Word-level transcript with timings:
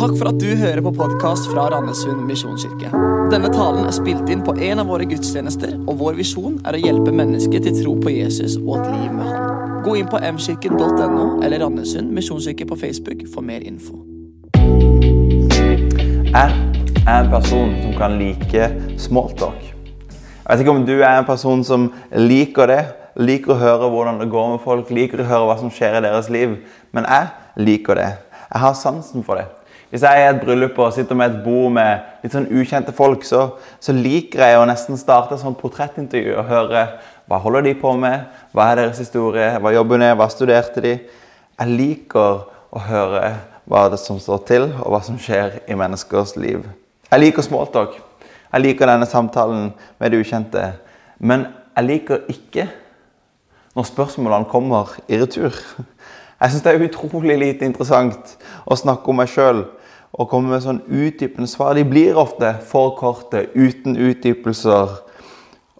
Takk 0.00 0.14
for 0.16 0.30
at 0.30 0.38
du 0.40 0.54
hører 0.56 0.80
på 0.80 0.94
podkast 0.96 1.50
fra 1.50 1.66
Randesund 1.68 2.22
misjonskirke. 2.24 2.88
Denne 3.28 3.50
talen 3.52 3.84
er 3.84 3.92
spilt 3.92 4.30
inn 4.32 4.40
på 4.40 4.54
en 4.56 4.80
av 4.80 4.88
våre 4.88 5.04
gudstjenester, 5.04 5.74
og 5.84 5.98
vår 6.00 6.16
visjon 6.16 6.54
er 6.64 6.78
å 6.78 6.80
hjelpe 6.80 7.12
mennesker 7.12 7.60
til 7.66 7.76
tro 7.82 7.92
på 8.00 8.14
Jesus 8.14 8.54
og 8.62 8.78
et 8.78 8.86
liv 8.94 9.10
med 9.12 9.28
Han. 9.28 9.82
Gå 9.84 9.98
inn 10.00 10.08
på 10.08 10.22
mkirken.no 10.24 11.26
eller 11.44 11.60
Randesund 11.60 12.16
misjonskirke 12.16 12.64
på 12.70 12.80
Facebook 12.80 13.26
for 13.34 13.44
mer 13.44 13.60
info. 13.60 13.98
Jeg 16.32 16.56
er 17.04 17.12
en 17.18 17.30
person 17.36 17.76
som 17.84 17.92
kan 18.00 18.16
like 18.16 18.72
smalltalk. 19.04 19.60
Jeg 19.68 20.48
vet 20.48 20.64
ikke 20.64 20.78
om 20.78 20.84
du 20.88 20.96
er 20.96 21.12
en 21.12 21.28
person 21.28 21.60
som 21.60 21.90
liker 22.16 22.72
det. 22.72 22.82
Liker 23.20 23.52
å 23.52 23.60
høre 23.66 23.92
hvordan 23.92 24.24
det 24.24 24.32
går 24.32 24.52
med 24.56 24.64
folk, 24.64 24.96
liker 24.96 25.20
å 25.20 25.28
høre 25.28 25.52
hva 25.52 25.60
som 25.60 25.68
skjer 25.68 26.00
i 26.00 26.04
deres 26.08 26.32
liv. 26.32 26.56
Men 26.96 27.04
jeg 27.04 27.66
liker 27.68 28.00
det. 28.00 28.12
Jeg 28.48 28.64
har 28.64 28.78
sansen 28.80 29.28
for 29.28 29.36
det. 29.36 29.50
Hvis 29.90 30.04
jeg 30.06 30.22
er 30.22 30.28
i 30.28 30.34
et 30.36 30.42
bryllup 30.44 30.76
og 30.78 30.92
sitter 30.94 31.18
med 31.18 31.32
et 31.32 31.40
bord 31.42 31.72
med 31.74 32.04
litt 32.22 32.34
sånn 32.34 32.46
ukjente 32.54 32.92
folk, 32.94 33.24
så, 33.26 33.56
så 33.82 33.94
liker 33.94 34.44
jeg 34.46 34.58
å 34.60 34.66
nesten 34.70 34.98
starte 35.00 35.34
et 35.34 35.42
sånt 35.42 35.58
portrettintervju 35.58 36.36
og 36.38 36.46
høre 36.46 36.84
hva 37.30 37.38
holder 37.42 37.66
de 37.66 37.72
på 37.78 37.90
med, 37.98 38.28
hva 38.54 38.68
er 38.70 38.84
deres 38.84 39.00
historie, 39.02 39.48
hva 39.58 39.72
jobber 39.74 40.02
de 40.02 40.10
hva 40.18 40.28
studerte 40.30 40.82
de? 40.84 40.92
Jeg 41.58 41.74
liker 41.74 42.44
å 42.70 42.82
høre 42.86 43.32
hva 43.70 43.88
det 43.90 43.98
som 44.02 44.18
står 44.22 44.44
til, 44.46 44.68
og 44.78 44.94
hva 44.94 45.02
som 45.06 45.18
skjer 45.18 45.60
i 45.70 45.78
menneskers 45.78 46.36
liv. 46.38 46.62
Jeg 47.10 47.22
liker 47.22 47.46
smalltalk. 47.46 47.98
Jeg 48.50 48.64
liker 48.64 48.90
denne 48.90 49.06
samtalen 49.06 49.72
med 49.98 50.10
det 50.10 50.22
ukjente. 50.22 50.64
Men 51.18 51.48
jeg 51.76 51.86
liker 51.86 52.24
ikke 52.30 52.68
når 53.78 53.90
spørsmålene 53.90 54.50
kommer 54.50 54.94
i 55.10 55.18
retur. 55.20 55.54
Jeg 56.40 56.54
syns 56.54 56.64
det 56.64 56.72
er 56.72 56.86
utrolig 56.86 57.36
lite 57.38 57.66
interessant 57.68 58.34
å 58.64 58.78
snakke 58.78 59.10
om 59.12 59.18
meg 59.20 59.30
sjøl 59.30 59.66
og 60.12 60.28
komme 60.30 60.50
med 60.50 60.64
sånn 60.64 60.80
utdypende 60.86 61.48
svar. 61.50 61.76
De 61.78 61.84
blir 61.86 62.18
ofte 62.18 62.54
for 62.66 62.96
korte, 62.98 63.46
uten 63.54 63.96
utdypelser. 63.96 64.96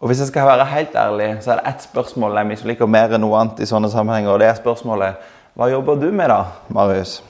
Og 0.01 0.09
Hvis 0.09 0.23
jeg 0.23 0.31
skal 0.31 0.47
være 0.47 0.65
helt 0.65 0.95
ærlig, 0.97 1.31
så 1.45 1.53
er 1.53 1.61
det 1.61 1.73
ett 1.75 1.83
spørsmål 1.83 2.39
jeg 2.39 2.49
misliker 2.49 2.87
mer 2.89 3.13
enn 3.13 3.21
noe 3.21 3.37
annet 3.41 3.61
i 3.61 3.69
sånne 3.69 3.91
sammenhenger. 3.93 4.33
og 4.33 4.41
Det 4.41 4.49
er 4.49 4.63
spørsmålet 4.63 5.15
Hva 5.59 5.67
jobber 5.69 5.99
du 5.99 6.11
med, 6.13 6.31
da, 6.31 6.45
Marius? 6.69 7.21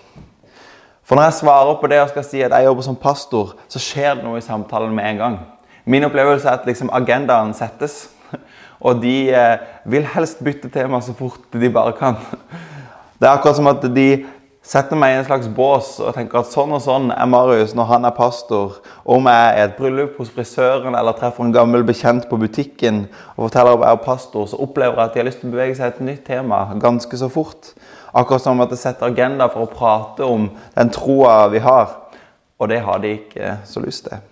For 1.03 1.17
når 1.17 1.23
jeg 1.23 1.41
svarer 1.41 1.79
på 1.81 1.89
det 1.91 1.97
og 2.03 2.11
skal 2.13 2.25
si 2.25 2.43
at 2.47 2.53
jeg 2.55 2.65
jobber 2.69 2.85
som 2.87 2.97
pastor, 2.97 3.57
så 3.67 3.81
skjer 3.83 4.15
det 4.15 4.23
noe 4.23 4.39
i 4.39 4.45
samtalen 4.45 4.93
med 4.95 5.09
en 5.09 5.17
gang. 5.19 5.39
Min 5.85 6.05
opplevelse 6.07 6.47
er 6.47 6.61
at 6.61 6.69
liksom 6.69 6.93
agendaen 6.95 7.51
settes, 7.57 8.11
og 8.87 9.01
de 9.03 9.33
eh, 9.35 9.65
vil 9.91 10.07
helst 10.07 10.45
bytte 10.45 10.71
tema 10.71 11.01
så 11.03 11.17
fort 11.19 11.51
de 11.51 11.71
bare 11.73 11.97
kan. 11.99 12.21
Det 13.19 13.27
er 13.27 13.33
akkurat 13.33 13.59
som 13.59 13.67
at 13.73 13.83
de 13.83 14.07
setter 14.71 14.99
meg 14.99 15.17
i 15.17 15.19
en 15.19 15.25
slags 15.27 15.49
bås 15.51 15.97
og 15.99 16.13
tenker 16.15 16.39
at 16.41 16.53
sånn 16.53 16.71
og 16.77 16.83
sånn 16.85 17.09
er 17.11 17.27
Marius 17.27 17.73
når 17.75 17.89
han 17.89 18.07
er 18.07 18.15
pastor. 18.15 18.77
Om 19.03 19.27
jeg 19.27 19.47
er 19.49 19.57
i 19.57 19.63
et 19.65 19.73
bryllup 19.75 20.21
hos 20.21 20.31
frisøren 20.31 20.95
eller 20.95 21.17
treffer 21.19 21.43
en 21.43 21.55
gammel 21.55 21.83
bekjent 21.87 22.29
på 22.31 22.39
butikken 22.39 23.01
og 23.35 23.49
forteller 23.49 23.75
at 23.75 23.89
jeg 23.89 23.99
er 23.99 24.05
pastor, 24.05 24.45
så 24.47 24.61
opplever 24.63 25.01
jeg 25.01 25.09
at 25.09 25.17
de 25.17 25.23
har 25.23 25.27
lyst 25.27 25.43
til 25.43 25.51
å 25.51 25.55
bevege 25.57 25.79
seg 25.79 25.91
et 25.91 26.05
nytt 26.07 26.23
tema 26.29 26.61
ganske 26.79 27.19
så 27.19 27.31
fort. 27.33 27.73
Akkurat 28.15 28.45
som 28.45 28.63
at 28.63 28.71
det 28.71 28.79
setter 28.79 29.11
agenda 29.11 29.51
for 29.51 29.67
å 29.67 29.73
prate 29.73 30.27
om 30.27 30.47
den 30.77 30.95
troa 30.95 31.35
vi 31.51 31.65
har. 31.67 31.97
Og 32.63 32.71
det 32.71 32.79
har 32.87 33.03
de 33.03 33.17
ikke 33.17 33.57
så 33.67 33.83
lyst 33.83 34.07
til. 34.07 34.23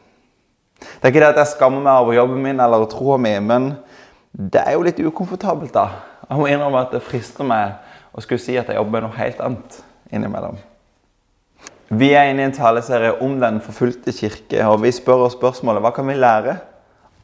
Det 0.79 1.03
er 1.03 1.15
ikke 1.17 1.25
det 1.25 1.33
at 1.33 1.43
jeg 1.43 1.55
skammer 1.57 1.83
meg 1.83 2.05
over 2.05 2.15
jobben 2.15 2.45
min 2.45 2.63
eller 2.63 2.87
troa 2.87 3.19
mi, 3.19 3.35
men 3.43 3.73
det 4.31 4.63
er 4.63 4.79
jo 4.79 4.87
litt 4.87 5.03
ukomfortabelt, 5.03 5.75
da. 5.75 5.89
Jeg 6.29 6.39
må 6.39 6.47
innrømme 6.47 6.85
at 6.85 6.95
det 6.95 7.03
frister 7.03 7.47
meg 7.49 7.75
å 8.15 8.23
skulle 8.23 8.43
si 8.43 8.55
at 8.61 8.71
jeg 8.71 8.79
jobber 8.79 9.01
med 9.01 9.09
noe 9.09 9.19
helt 9.19 9.43
annet 9.43 9.83
innimellom. 10.13 10.59
Vi 11.89 12.11
er 12.13 12.29
inne 12.29 12.45
i 12.45 12.49
en 12.51 12.53
taleserie 12.53 13.15
om 13.25 13.39
Den 13.41 13.61
forfulgte 13.65 14.13
kirke, 14.13 14.61
og 14.69 14.83
vi 14.83 14.93
spør 14.93 15.25
oss 15.29 15.39
spørsmålet 15.39 15.81
hva 15.81 15.93
kan 15.97 16.09
vi 16.09 16.19
lære 16.19 16.59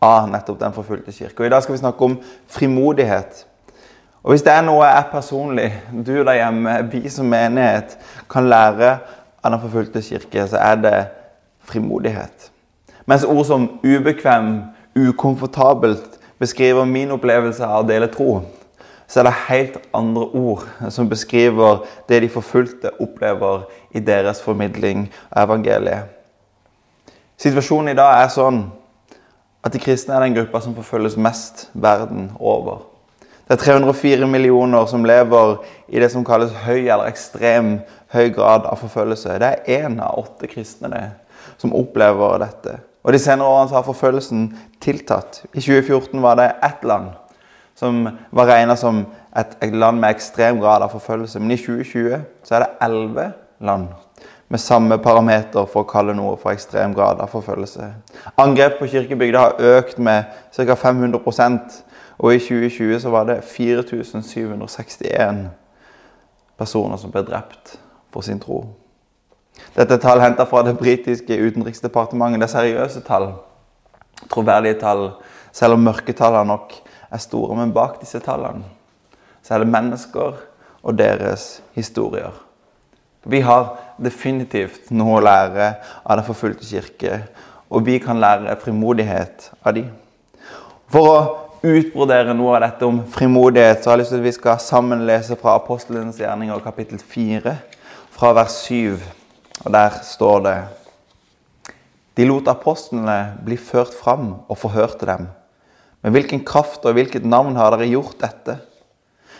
av 0.04 0.28
nettopp 0.30 0.60
Den 0.60 0.72
forfulgte 0.76 1.12
kirke. 1.12 1.42
Og 1.42 1.46
I 1.46 1.52
dag 1.52 1.62
skal 1.62 1.76
vi 1.76 1.82
snakke 1.82 2.04
om 2.04 2.16
frimodighet. 2.48 3.44
Og 4.22 4.32
Hvis 4.32 4.42
det 4.42 4.54
er 4.54 4.64
noe 4.64 4.86
jeg 4.88 5.10
personlig, 5.12 5.68
du 5.92 6.14
der 6.24 6.38
hjemme, 6.38 6.78
vi 6.92 7.08
som 7.12 7.28
menighet, 7.28 7.98
kan 8.30 8.48
lære 8.48 8.98
av 9.44 9.52
Den 9.52 9.60
forfulgte 9.60 10.02
kirke, 10.02 10.48
så 10.48 10.56
er 10.56 10.80
det 10.80 10.96
frimodighet. 11.64 12.50
Mens 13.06 13.24
ord 13.24 13.44
som 13.44 13.68
ubekvem, 13.84 14.62
ukomfortabelt 14.96 16.20
beskriver 16.38 16.84
min 16.84 17.12
opplevelse 17.12 17.64
av 17.64 17.84
å 17.84 17.88
dele 17.88 18.08
tro, 18.08 18.40
så 19.08 19.20
er 19.20 19.28
det 19.28 19.34
helt 19.48 19.76
andre 19.94 20.22
ord 20.22 20.64
som 20.90 21.08
beskriver 21.08 21.84
det 22.08 22.22
de 22.22 22.28
forfulgte 22.32 22.94
opplever 23.00 23.66
i 23.94 24.00
deres 24.00 24.42
formidling 24.42 25.06
av 25.30 25.48
evangeliet. 25.48 26.08
Situasjonen 27.36 27.92
i 27.92 27.98
dag 27.98 28.22
er 28.22 28.32
sånn 28.32 28.64
at 29.64 29.72
de 29.74 29.80
kristne 29.82 30.14
er 30.16 30.24
den 30.24 30.36
gruppa 30.36 30.60
som 30.62 30.76
forfølges 30.76 31.16
mest 31.20 31.68
verden 31.72 32.30
over. 32.38 32.84
Det 33.44 33.58
er 33.58 33.64
304 33.64 34.26
millioner 34.30 34.86
som 34.88 35.04
lever 35.04 35.58
i 35.88 36.00
det 36.00 36.10
som 36.12 36.24
kalles 36.24 36.54
høy 36.64 36.86
eller 36.86 37.10
ekstrem 37.10 37.78
høy 38.14 38.30
grad 38.32 38.64
av 38.68 38.80
forfølgelse. 38.80 39.36
Det 39.40 39.50
er 39.50 39.82
én 39.84 39.98
av 40.00 40.22
åtte 40.22 40.48
kristne 40.48 40.88
det, 40.92 41.04
som 41.60 41.74
opplever 41.76 42.38
dette. 42.40 42.78
Og 43.04 43.12
De 43.12 43.20
senere 43.20 43.48
årene 43.48 43.76
har 43.76 43.84
forfølgelsen 43.84 44.46
tiltatt. 44.80 45.42
I 45.52 45.60
2014 45.60 46.22
var 46.24 46.38
det 46.40 46.54
ett 46.64 46.86
land 46.88 47.12
som 47.74 48.08
var 48.30 48.46
regna 48.46 48.76
som 48.76 49.06
et, 49.36 49.56
et, 49.62 49.74
land 49.74 50.00
med 50.00 50.14
ekstrem 50.14 50.60
grad 50.62 50.82
av 50.82 50.92
forfølgelse. 50.94 51.40
Men 51.40 51.50
i 51.50 51.58
2020 51.58 52.20
så 52.44 52.54
er 52.54 52.64
det 52.64 52.86
elleve 52.86 53.32
land 53.60 53.88
med 54.48 54.60
samme 54.60 54.98
parameter 55.02 55.66
for 55.66 55.82
å 55.82 55.88
kalle 55.88 56.14
noe 56.14 56.36
for 56.38 56.52
ekstrem 56.52 56.94
grad 56.94 57.20
av 57.20 57.32
forfølgelse. 57.32 57.88
Angrep 58.38 58.78
på 58.78 58.86
kirkebygda 58.92 59.40
har 59.40 59.78
økt 59.78 59.98
med 59.98 60.30
ca. 60.54 60.76
500% 60.78 61.82
og 62.18 62.34
i 62.34 62.38
2020 62.38 63.00
så 63.02 63.10
var 63.10 63.26
det 63.26 63.40
4761 63.44 65.48
personer 66.58 67.00
som 67.00 67.10
ble 67.10 67.24
drept 67.26 67.74
for 68.14 68.22
sin 68.22 68.38
tro. 68.38 68.60
Dette 69.74 69.96
er 69.96 70.02
tall 70.02 70.22
henta 70.22 70.46
fra 70.46 70.62
det 70.66 70.76
britiske 70.78 71.34
utenriksdepartementet. 71.34 72.42
Det 72.42 72.46
er 72.46 72.54
seriøse 72.54 73.02
tall. 73.06 73.32
Troverdige 74.30 74.78
tall, 74.78 75.08
selv 75.52 75.74
om 75.74 75.86
mørketallene 75.86 76.52
nok 76.52 76.76
er 77.10 77.22
store. 77.22 77.56
Men 77.58 77.74
bak 77.74 78.00
disse 78.00 78.20
tallene 78.24 78.64
så 79.44 79.54
er 79.54 79.60
det 79.60 79.68
mennesker 79.68 80.38
og 80.84 80.96
deres 80.96 81.60
historier. 81.76 82.32
Vi 83.24 83.40
har 83.44 83.74
definitivt 84.00 84.90
noe 84.92 85.18
å 85.18 85.24
lære 85.24 85.70
av 86.04 86.18
Den 86.18 86.26
forfulgte 86.26 86.66
kirke, 86.68 87.22
og 87.68 87.84
vi 87.86 87.98
kan 88.00 88.20
lære 88.20 88.56
frimodighet 88.60 89.50
av 89.64 89.76
dem. 89.76 89.90
For 90.92 91.08
å 91.08 91.18
utbrodere 91.64 92.34
noe 92.36 92.56
av 92.58 92.66
dette 92.66 92.88
om 92.88 93.00
frimodighet, 93.12 93.82
så 93.82 93.90
har 93.90 93.96
jeg 93.96 94.04
lyst 94.04 94.12
til 94.14 94.20
at 94.20 94.26
vi 94.28 94.34
skal 94.36 94.60
sammenlese 94.60 95.38
fra 95.40 95.56
Apostlenes 95.58 96.20
gjerninger 96.20 96.60
kapittel 96.64 97.00
4, 97.00 97.56
fra 98.14 98.32
vers 98.36 98.58
7. 98.68 99.00
Og 99.64 99.72
der 99.72 100.00
står 100.04 100.44
det 100.44 100.58
De 102.16 102.26
lot 102.28 102.46
apostlene 102.46 103.34
bli 103.44 103.56
ført 103.58 103.94
fram 103.96 104.36
og 104.46 104.58
forhørte 104.58 105.08
dem. 105.08 105.26
Med 106.04 106.12
hvilken 106.12 106.42
kraft 106.44 106.84
og 106.84 106.98
hvilket 106.98 107.24
navn 107.24 107.56
har 107.56 107.72
dere 107.72 107.88
gjort 107.88 108.18
dette? 108.20 108.58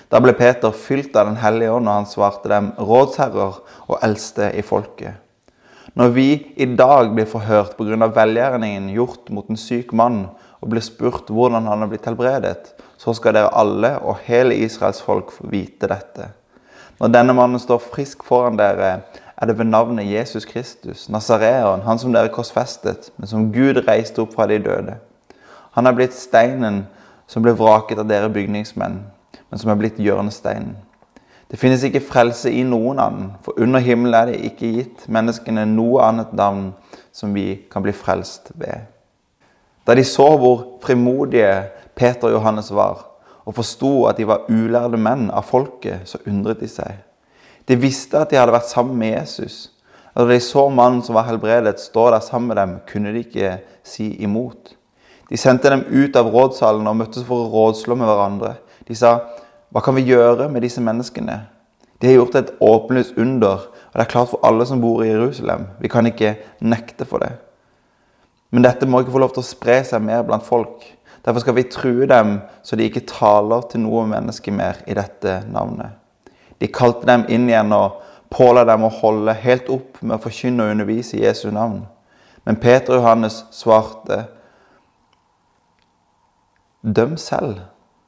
Da 0.08 0.20
ble 0.24 0.32
Peter 0.36 0.72
fylt 0.72 1.16
av 1.16 1.28
Den 1.28 1.36
hellige 1.42 1.74
ånd, 1.76 1.88
og 1.90 1.98
han 1.98 2.08
svarte 2.08 2.48
dem, 2.48 2.70
rådsherrer 2.80 3.58
og 3.84 3.98
eldste 4.00 4.48
i 4.56 4.64
folket. 4.64 5.20
Når 5.94 6.14
vi 6.16 6.28
i 6.56 6.66
dag 6.66 7.12
blir 7.12 7.28
forhørt 7.28 7.76
pga. 7.76 8.08
velgjerningen 8.08 8.88
gjort 8.96 9.28
mot 9.28 9.50
en 9.50 9.60
syk 9.60 9.92
mann, 9.92 10.28
og 10.62 10.70
blir 10.72 10.80
spurt 10.80 11.28
hvordan 11.28 11.68
han 11.68 11.84
har 11.84 11.92
blitt 11.92 12.08
helbredet, 12.08 12.72
så 12.96 13.12
skal 13.12 13.34
dere 13.36 13.52
alle 13.52 13.98
og 14.00 14.24
hele 14.24 14.56
Israels 14.56 15.02
folk 15.04 15.36
få 15.36 15.50
vite 15.52 15.86
dette. 15.86 16.30
Når 16.98 17.12
denne 17.12 17.34
mannen 17.36 17.60
står 17.60 17.82
frisk 17.92 18.24
foran 18.24 18.56
dere, 18.56 19.02
er 19.36 19.46
det 19.46 19.58
ved 19.58 19.68
navnet 19.68 20.08
Jesus 20.08 20.46
Kristus, 20.48 21.10
Nasareeren, 21.12 21.84
han 21.84 21.98
som 21.98 22.14
dere 22.14 22.32
korsfestet, 22.32 23.12
men 23.18 23.28
som 23.28 23.50
Gud 23.52 23.84
reiste 23.84 24.22
opp 24.22 24.32
fra 24.32 24.48
de 24.48 24.62
døde. 24.64 24.96
Han 25.74 25.86
er 25.86 25.96
blitt 25.96 26.14
steinen 26.14 26.84
som 27.26 27.42
ble 27.44 27.54
vraket 27.58 27.98
av 27.98 28.08
dere 28.08 28.30
bygningsmenn, 28.32 28.98
men 29.50 29.60
som 29.60 29.70
er 29.72 29.78
blitt 29.80 30.00
hjørnesteinen. 30.02 30.74
Det 31.50 31.60
finnes 31.60 31.84
ikke 31.86 32.02
frelse 32.02 32.50
i 32.50 32.64
noen 32.66 32.98
annen, 32.98 33.26
for 33.44 33.58
under 33.60 33.82
himmelen 33.84 34.16
er 34.16 34.30
det 34.30 34.40
ikke 34.48 34.70
gitt 34.78 35.04
menneskene 35.12 35.66
noe 35.70 36.02
annet 36.02 36.32
navn 36.34 36.72
som 37.14 37.34
vi 37.36 37.60
kan 37.70 37.84
bli 37.84 37.92
frelst 37.94 38.50
ved. 38.58 38.88
Da 39.84 39.94
de 39.94 40.04
så 40.08 40.26
hvor 40.40 40.80
frimodige 40.82 41.50
Peter 41.94 42.30
og 42.30 42.38
Johannes 42.38 42.72
var, 42.74 43.04
og 43.44 43.54
forsto 43.58 44.06
at 44.08 44.18
de 44.18 44.26
var 44.26 44.48
ulærde 44.48 44.98
menn 44.98 45.28
av 45.30 45.44
folket, 45.46 46.08
så 46.08 46.22
undret 46.26 46.62
de 46.64 46.70
seg. 46.70 47.02
De 47.68 47.76
visste 47.80 48.18
at 48.18 48.32
de 48.32 48.40
hadde 48.40 48.54
vært 48.54 48.70
sammen 48.72 48.96
med 48.98 49.14
Jesus. 49.14 49.70
Og 50.14 50.24
da 50.24 50.34
de 50.34 50.40
så 50.42 50.68
mannen 50.72 51.02
som 51.04 51.16
var 51.16 51.28
helbredet, 51.28 51.80
stå 51.80 52.08
der 52.14 52.24
sammen 52.24 52.50
med 52.50 52.58
dem, 52.60 52.74
kunne 52.88 53.12
de 53.12 53.24
ikke 53.24 53.58
si 53.84 54.14
imot. 54.24 54.73
De 55.30 55.36
sendte 55.36 55.70
dem 55.70 55.84
ut 55.88 56.16
av 56.16 56.28
rådsalen 56.32 56.86
og 56.86 56.96
møttes 56.96 57.24
for 57.24 57.44
å 57.44 57.50
rådslå 57.52 57.96
med 57.96 58.08
hverandre. 58.08 58.54
De 58.88 58.94
sa, 58.94 59.20
'Hva 59.72 59.82
kan 59.82 59.94
vi 59.94 60.02
gjøre 60.02 60.48
med 60.48 60.62
disse 60.62 60.80
menneskene?' 60.80 61.46
De 62.00 62.06
har 62.06 62.14
gjort 62.14 62.34
et 62.34 62.50
åpenlyst 62.60 63.18
under, 63.18 63.58
Og 63.94 64.00
Det 64.00 64.00
er 64.00 64.10
klart 64.10 64.28
for 64.28 64.40
alle 64.42 64.66
som 64.66 64.80
bor 64.80 65.02
i 65.02 65.08
Jerusalem. 65.08 65.66
Vi 65.80 65.88
kan 65.88 66.06
ikke 66.06 66.36
nekte 66.60 67.04
for 67.04 67.18
det. 67.18 67.32
Men 68.50 68.62
dette 68.62 68.86
må 68.86 69.00
ikke 69.00 69.12
få 69.12 69.18
lov 69.18 69.32
til 69.34 69.42
å 69.42 69.46
spre 69.46 69.84
seg 69.84 70.02
mer 70.02 70.22
blant 70.22 70.42
folk. 70.42 70.82
Derfor 71.24 71.40
skal 71.40 71.54
vi 71.54 71.62
true 71.62 72.06
dem 72.06 72.40
så 72.62 72.76
de 72.76 72.88
ikke 72.88 73.06
taler 73.06 73.62
til 73.70 73.80
noe 73.80 74.02
menneske 74.06 74.52
mer 74.52 74.82
i 74.86 74.94
dette 74.94 75.44
navnet. 75.48 75.94
De 76.60 76.66
kalte 76.66 77.06
dem 77.06 77.24
inn 77.28 77.48
igjen 77.48 77.72
og 77.72 78.02
påla 78.30 78.64
dem 78.64 78.84
å 78.84 78.92
holde 78.92 79.34
helt 79.44 79.70
opp 79.70 80.02
med 80.02 80.16
å 80.16 80.22
forkynne 80.22 80.66
og 80.66 80.74
undervise 80.74 81.16
i 81.16 81.24
Jesu 81.24 81.50
navn. 81.50 81.84
Men 82.44 82.58
Peter 82.60 82.96
og 82.96 83.02
Johannes 83.02 83.44
svarte, 83.54 84.24
Døm 86.84 87.16
selv 87.16 87.62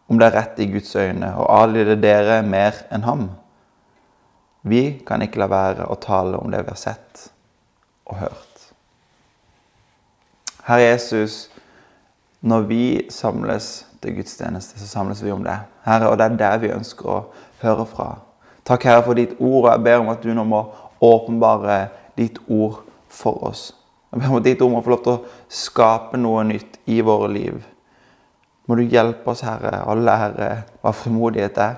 om 0.07 0.19
det 0.21 0.27
er 0.29 0.37
rett 0.37 0.59
i 0.61 0.69
Guds 0.69 0.93
øyne 0.97 1.33
å 1.41 1.47
adlyde 1.63 1.97
dere 2.03 2.43
mer 2.45 2.77
enn 2.93 3.07
ham. 3.07 3.31
Vi 4.69 4.99
kan 5.07 5.23
ikke 5.25 5.41
la 5.41 5.49
være 5.49 5.87
å 5.89 5.97
tale 6.03 6.37
om 6.37 6.53
det 6.53 6.61
vi 6.67 6.75
har 6.75 6.81
sett 6.81 7.29
og 8.05 8.21
hørt. 8.21 8.67
Herre 10.67 10.91
Jesus, 10.91 11.47
når 12.45 12.67
vi 12.69 12.83
samles 13.11 13.87
til 14.03 14.19
gudstjeneste, 14.19 14.79
så 14.79 14.89
samles 14.91 15.23
vi 15.25 15.33
om 15.33 15.45
det. 15.47 15.57
Herre, 15.87 16.11
og 16.11 16.19
det 16.19 16.27
er 16.27 16.41
der 16.41 16.59
vi 16.63 16.75
ønsker 16.75 17.09
å 17.09 17.21
høre 17.63 17.87
fra. 17.89 18.09
Takk, 18.67 18.85
Herre, 18.85 19.05
for 19.07 19.19
ditt 19.19 19.39
ord, 19.39 19.63
og 19.65 19.71
jeg 19.71 19.85
ber 19.87 20.03
om 20.03 20.11
at 20.13 20.27
du 20.27 20.35
nå 20.35 20.45
må 20.45 20.65
åpenbare 21.07 21.87
ditt 22.19 22.43
ord 22.51 22.83
for 23.09 23.41
oss. 23.47 23.71
Jeg 24.11 24.21
ber 24.21 24.35
om 24.35 24.41
at 24.41 24.51
ditt 24.51 24.67
ord 24.67 24.75
må 24.75 24.83
få 24.83 24.97
lov 24.97 25.03
til 25.07 25.17
å 25.17 25.41
skape 25.63 26.21
noe 26.21 26.45
nytt 26.51 26.81
i 26.91 27.01
våre 27.07 27.31
liv. 27.33 27.63
Må 28.67 28.75
du 28.75 28.83
hjelpe 28.83 29.31
oss, 29.31 29.45
Herre, 29.47 29.85
å 29.87 29.95
lære 29.95 30.51
hva 30.83 30.93
frimodighet 30.95 31.59
er. 31.63 31.77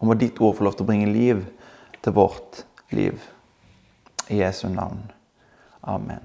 Og 0.00 0.10
må 0.10 0.16
ditt 0.18 0.40
ord 0.42 0.56
få 0.58 0.66
lov 0.66 0.74
til 0.76 0.86
å 0.86 0.90
bringe 0.90 1.10
liv 1.12 1.44
til 2.02 2.16
vårt 2.16 2.64
liv. 2.94 3.22
I 4.28 4.40
Jesu 4.40 4.66
navn. 4.72 5.02
Amen. 5.84 6.22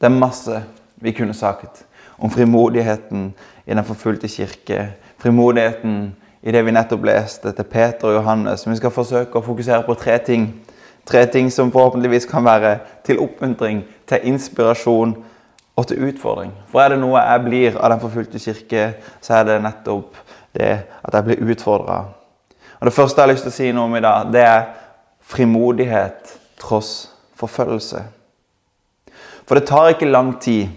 Det 0.00 0.08
er 0.08 0.16
masse 0.16 0.62
vi 0.96 1.12
kunne 1.14 1.34
sagt 1.36 1.84
om 2.18 2.30
frimodigheten 2.30 3.34
i 3.66 3.74
den 3.74 3.84
forfulgte 3.84 4.28
kirke. 4.28 4.86
Frimodigheten 5.18 6.14
i 6.42 6.52
det 6.52 6.64
vi 6.66 6.74
nettopp 6.74 7.04
leste 7.06 7.52
til 7.54 7.68
Peter 7.70 8.08
og 8.08 8.16
Johannes. 8.16 8.66
Vi 8.66 8.76
skal 8.80 8.94
forsøke 8.94 9.38
å 9.38 9.46
fokusere 9.46 9.84
på 9.86 9.94
tre 9.94 10.18
ting. 10.26 10.48
Tre 11.06 11.22
ting 11.26 11.50
som 11.50 11.70
forhåpentligvis 11.74 12.26
kan 12.30 12.44
være 12.44 12.78
til 13.06 13.20
oppmuntring, 13.22 13.84
til 14.06 14.26
inspirasjon 14.32 15.16
og 15.76 15.86
til 15.88 16.02
utfordring. 16.08 16.52
For 16.68 16.82
er 16.82 16.92
det 16.92 17.00
noe 17.00 17.20
jeg 17.20 17.44
blir 17.46 17.78
av 17.78 17.94
den 17.94 18.02
forfulgte 18.02 18.40
kirke, 18.42 18.88
så 19.20 19.38
er 19.38 19.48
det 19.48 19.62
nettopp 19.64 20.18
det 20.52 20.72
at 21.02 21.14
jeg 21.14 21.28
blir 21.28 21.52
utfordra. 21.52 22.04
Og 22.80 22.86
Det 22.86 22.92
første 22.92 23.20
jeg 23.20 23.28
har 23.28 23.32
lyst 23.32 23.46
til 23.46 23.52
å 23.52 23.56
si 23.56 23.72
noe 23.72 23.88
om 23.88 23.96
i 23.96 24.02
dag, 24.04 24.32
det 24.32 24.42
er 24.42 24.62
frimodighet 25.32 26.36
tross 26.60 27.12
forfølgelse. 27.38 28.02
For 29.46 29.58
det 29.58 29.68
tar 29.68 29.94
ikke 29.94 30.10
lang 30.10 30.34
tid 30.40 30.68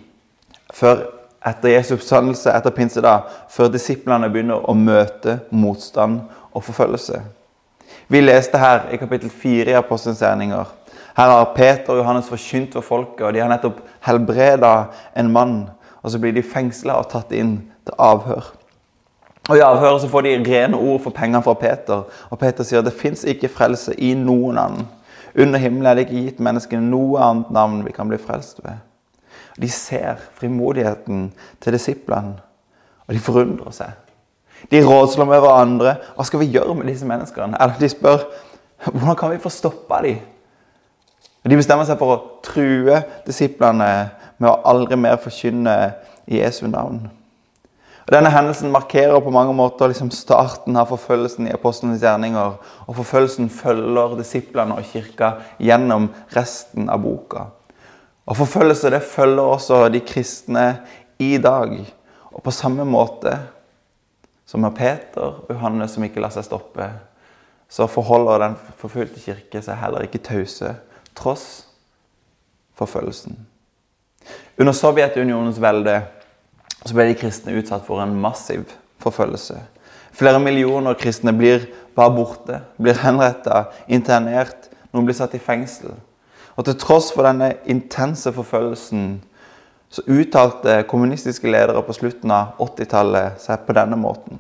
før 0.74 1.04
etter 1.46 1.76
Jesu 1.76 1.94
oppstandelse 1.96 2.54
etter 2.54 2.74
pinsedag, 2.74 3.28
før 3.50 3.70
disiplene 3.74 4.30
begynner 4.34 4.64
å 4.66 4.74
møte 4.74 5.40
motstand 5.54 6.24
og 6.54 6.64
forfølgelse. 6.66 7.20
Vi 8.08 8.22
leste 8.22 8.58
her 8.58 8.88
i 8.94 8.98
kapittel 9.02 9.30
4 9.30 9.74
i 9.74 9.78
Apostelens 9.78 10.22
gjerninger. 10.22 10.66
Her 11.16 11.32
har 11.32 11.54
Peter 11.56 11.94
og 11.94 12.02
Johannes 12.02 12.28
forkynt 12.28 12.76
for 12.76 12.84
folket, 12.84 13.24
og 13.26 13.34
de 13.34 13.40
har 13.40 13.50
nettopp 13.52 13.80
helbreda 14.04 14.74
en 15.16 15.32
mann. 15.32 15.56
Og 16.04 16.12
så 16.12 16.20
blir 16.20 16.36
de 16.36 16.44
fengsla 16.44 17.00
og 17.00 17.10
tatt 17.10 17.32
inn 17.34 17.58
til 17.88 17.96
avhør. 17.98 18.52
Og 19.50 19.58
I 19.58 19.64
avhøret 19.64 20.02
så 20.02 20.10
får 20.10 20.26
de 20.26 20.36
rene 20.44 20.78
ord 20.78 21.00
for 21.06 21.14
penger 21.16 21.42
fra 21.46 21.54
Peter. 21.54 22.04
Og 22.30 22.40
Peter 22.42 22.66
sier 22.66 22.82
at 22.82 22.90
det 22.90 22.98
fins 22.98 23.24
ikke 23.24 23.52
frelse 23.54 23.94
i 23.96 24.12
noen 24.18 24.58
annen. 24.58 24.88
Under 25.36 25.60
himmelen 25.60 25.88
er 25.88 25.96
det 25.96 26.08
ikke 26.08 26.24
gitt 26.26 26.44
menneskene 26.44 26.90
noe 26.90 27.22
annet 27.22 27.52
navn 27.54 27.82
vi 27.86 27.94
kan 27.96 28.10
bli 28.10 28.20
frelst 28.20 28.64
ved. 28.64 28.82
De 29.62 29.70
ser 29.72 30.20
frimodigheten 30.36 31.30
til 31.64 31.76
disiplene, 31.76 32.40
og 33.08 33.16
de 33.16 33.22
forundrer 33.24 33.76
seg. 33.76 33.92
De 34.72 34.82
rådslår 34.84 35.28
med 35.30 35.44
hverandre. 35.44 35.98
Hva 36.16 36.26
skal 36.28 36.42
vi 36.42 36.52
gjøre 36.56 36.76
med 36.76 36.90
disse 36.90 37.08
menneskene? 37.08 37.60
Eller 37.60 37.80
de 37.80 37.92
spør 37.92 38.24
hvordan 38.86 39.16
kan 39.20 39.32
vi 39.32 39.44
få 39.44 39.50
stoppa 39.50 40.02
dem? 40.04 40.20
De 41.46 41.58
bestemmer 41.58 41.86
seg 41.86 42.00
for 42.00 42.14
å 42.14 42.22
true 42.46 43.04
disiplene 43.28 43.90
med 44.42 44.50
å 44.50 44.58
aldri 44.66 44.98
mer 44.98 45.20
forkynne 45.22 45.76
i 46.26 46.40
Jesu 46.40 46.66
navn. 46.66 47.04
Og 48.06 48.14
Denne 48.14 48.30
hendelsen 48.30 48.74
markerer 48.74 49.22
på 49.22 49.34
mange 49.34 49.54
måter 49.58 49.90
liksom 49.90 50.12
starten 50.14 50.78
av 50.78 50.92
forfølgelsen 50.92 51.48
i 51.50 51.54
apostlenes 51.54 52.04
gjerninger. 52.06 52.58
Og 52.86 52.98
forfølgelsen 53.00 53.50
følger 53.50 54.14
disiplene 54.20 54.78
og 54.78 54.90
kirka 54.92 55.32
gjennom 55.58 56.12
resten 56.36 56.90
av 56.90 57.02
boka. 57.02 57.48
Og 58.26 58.38
Forfølgelse 58.42 58.94
det 58.94 59.02
følger 59.06 59.42
også 59.56 59.84
de 59.94 60.02
kristne 60.06 60.68
i 61.22 61.38
dag. 61.42 61.74
Og 62.34 62.44
på 62.46 62.54
samme 62.54 62.86
måte 62.86 63.38
som 64.46 64.62
med 64.62 64.76
Peter 64.78 65.42
og 65.42 65.50
Johannes 65.50 65.96
som 65.96 66.06
ikke 66.06 66.22
lar 66.22 66.34
seg 66.34 66.46
stoppe, 66.46 66.86
så 67.70 67.88
forholder 67.90 68.44
den 68.44 68.58
forfulgte 68.78 69.22
kirke 69.24 69.62
seg 69.66 69.80
heller 69.82 70.06
ikke 70.06 70.22
tause, 70.26 70.76
tross 71.18 71.66
forfølgelsen. 72.80 73.38
Under 74.60 74.74
Sovjetunionens 74.76 75.60
velde 75.62 76.00
så 76.86 76.94
ble 76.94 77.10
de 77.10 77.18
kristne 77.20 77.56
utsatt 77.58 77.86
for 77.88 78.04
en 78.04 78.16
massiv 78.22 78.70
forfølgelse. 79.04 79.58
Flere 80.16 80.40
millioner 80.40 80.96
kristne 80.96 81.34
blir 81.36 81.66
bare 81.96 82.14
borte, 82.16 82.62
blir 82.80 82.98
henretta, 83.02 83.66
internert. 83.88 84.70
Noen 84.94 85.08
blir 85.08 85.18
satt 85.18 85.36
i 85.36 85.44
fengsel. 85.44 85.92
Og 86.56 86.66
Til 86.66 86.78
tross 86.80 87.12
for 87.12 87.28
denne 87.28 87.56
intense 87.68 88.32
forfølgelsen 88.32 89.20
så 89.92 90.04
uttalte 90.08 90.84
kommunistiske 90.90 91.52
ledere 91.52 91.84
på 91.84 91.94
slutten 91.96 92.32
av 92.32 92.56
80-tallet 92.64 93.42
seg 93.44 93.66
på 93.68 93.76
denne 93.76 94.00
måten. 94.00 94.40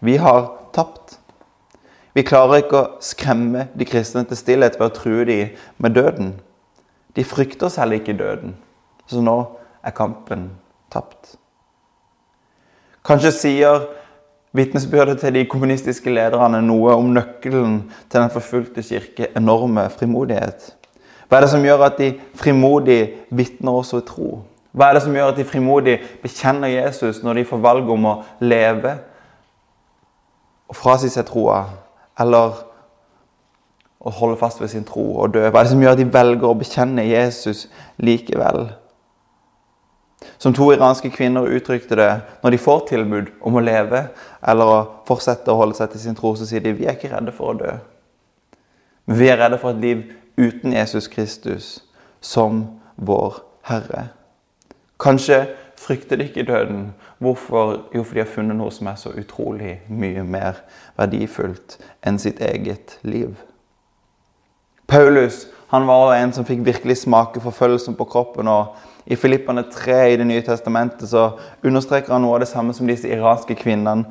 Vi 0.00 0.16
har 0.20 0.48
tapt. 0.72 1.19
Vi 2.14 2.24
klarer 2.26 2.64
ikke 2.64 2.78
å 2.78 2.88
skremme 3.04 3.68
de 3.78 3.86
kristne 3.86 4.24
til 4.26 4.38
stillhet 4.38 4.78
ved 4.80 4.88
å 4.88 4.94
true 4.94 5.26
dem 5.28 5.54
med 5.78 5.94
døden. 5.94 6.32
De 7.16 7.24
frykter 7.26 7.70
selv 7.70 7.98
ikke 7.98 8.16
døden, 8.18 8.56
så 9.06 9.22
nå 9.22 9.36
er 9.86 9.94
kampen 9.94 10.50
tapt. 10.92 11.36
Kanskje 13.06 13.32
sier 13.34 13.86
vitnesbyrdet 14.52 15.22
til 15.22 15.34
de 15.38 15.46
kommunistiske 15.50 16.10
lederne 16.12 16.60
noe 16.66 16.94
om 16.98 17.12
nøkkelen 17.14 17.80
til 18.10 18.18
den 18.18 18.32
forfulgte 18.34 18.84
kirke 18.84 19.30
enorme 19.38 19.86
frimodighet. 19.94 20.72
Hva 21.30 21.38
er 21.38 21.46
det 21.46 21.52
som 21.52 21.64
gjør 21.64 21.84
at 21.86 22.00
de 22.00 22.10
frimodig 22.34 23.00
vitner 23.30 23.78
også 23.78 24.00
i 24.02 24.06
tro? 24.06 24.30
Hva 24.74 24.90
er 24.90 24.98
det 24.98 25.04
som 25.04 25.14
gjør 25.14 25.30
at 25.30 25.38
de 25.38 25.46
frimodig 25.46 25.96
bekjenner 26.22 26.70
Jesus 26.70 27.22
når 27.22 27.40
de 27.40 27.46
får 27.46 27.62
valg 27.62 27.90
om 27.90 28.08
å 28.10 28.16
leve 28.42 28.96
og 30.70 30.78
frasi 30.78 31.10
seg 31.10 31.26
troa, 31.26 31.64
eller 32.20 32.60
å 34.00 34.12
holde 34.16 34.38
fast 34.40 34.60
ved 34.60 34.72
sin 34.72 34.86
tro 34.88 35.04
og 35.22 35.34
dø? 35.34 35.42
Hva 35.48 35.60
er 35.60 35.68
det 35.68 35.72
som 35.72 35.82
gjør 35.82 35.96
at 35.96 36.00
de 36.00 36.12
velger 36.12 36.48
å 36.48 36.58
bekjenne 36.58 37.04
Jesus 37.08 37.66
likevel? 38.00 38.70
Som 40.40 40.54
to 40.56 40.70
iranske 40.72 41.10
kvinner 41.12 41.48
uttrykte 41.48 41.96
det 41.96 42.10
når 42.42 42.54
de 42.54 42.60
får 42.60 42.86
tilbud 42.92 43.32
om 43.44 43.56
å 43.56 43.64
leve 43.64 44.06
eller 44.40 44.72
å 44.72 44.80
fortsette 45.08 45.52
å 45.52 45.58
holde 45.60 45.76
seg 45.76 45.92
til 45.92 46.04
sin 46.04 46.16
tro, 46.16 46.32
så 46.36 46.48
sier 46.48 46.64
de 46.64 46.72
vi 46.76 46.88
er 46.88 46.96
ikke 46.96 47.12
redde 47.12 47.34
for 47.36 47.52
å 47.52 47.58
dø. 47.60 47.74
Men 49.08 49.20
vi 49.20 49.28
er 49.28 49.40
redde 49.40 49.60
for 49.60 49.72
et 49.72 49.84
liv 49.84 50.04
uten 50.40 50.72
Jesus 50.76 51.08
Kristus 51.12 51.70
som 52.20 52.62
vår 52.96 53.40
Herre. 53.68 54.08
Kanskje 55.00 55.42
frykter 55.80 56.16
de 56.20 56.28
ikke 56.28 56.44
døden. 56.48 56.90
Hvorfor? 57.18 57.80
Jo, 57.94 58.02
fordi 58.02 58.20
de 58.20 58.24
har 58.24 58.34
funnet 58.34 58.56
noe 58.56 58.72
som 58.74 58.90
er 58.90 58.98
så 59.00 59.12
utrolig 59.16 59.78
mye 59.88 60.24
mer 60.24 60.60
verdifullt 61.00 61.78
enn 62.06 62.20
sitt 62.20 62.42
eget 62.44 62.98
liv. 63.02 63.32
Paulus 64.90 65.46
han 65.70 65.86
var 65.86 66.16
en 66.16 66.32
som 66.34 66.44
fikk 66.44 66.64
virkelig 66.66 66.96
smake 67.04 67.40
forfølgelsen 67.40 67.94
på 67.94 68.04
kroppen. 68.10 68.48
og 68.48 68.74
I 69.06 69.16
Filippane 69.16 69.62
3 69.62 70.12
i 70.12 70.16
Det 70.16 70.26
nye 70.26 70.42
testamentet 70.42 71.08
så 71.08 71.30
understreker 71.62 72.12
han 72.12 72.22
noe 72.22 72.34
av 72.34 72.40
det 72.40 72.48
samme 72.50 72.74
som 72.74 72.86
disse 72.90 73.08
iranske 73.08 73.54
kvinnene 73.54 74.04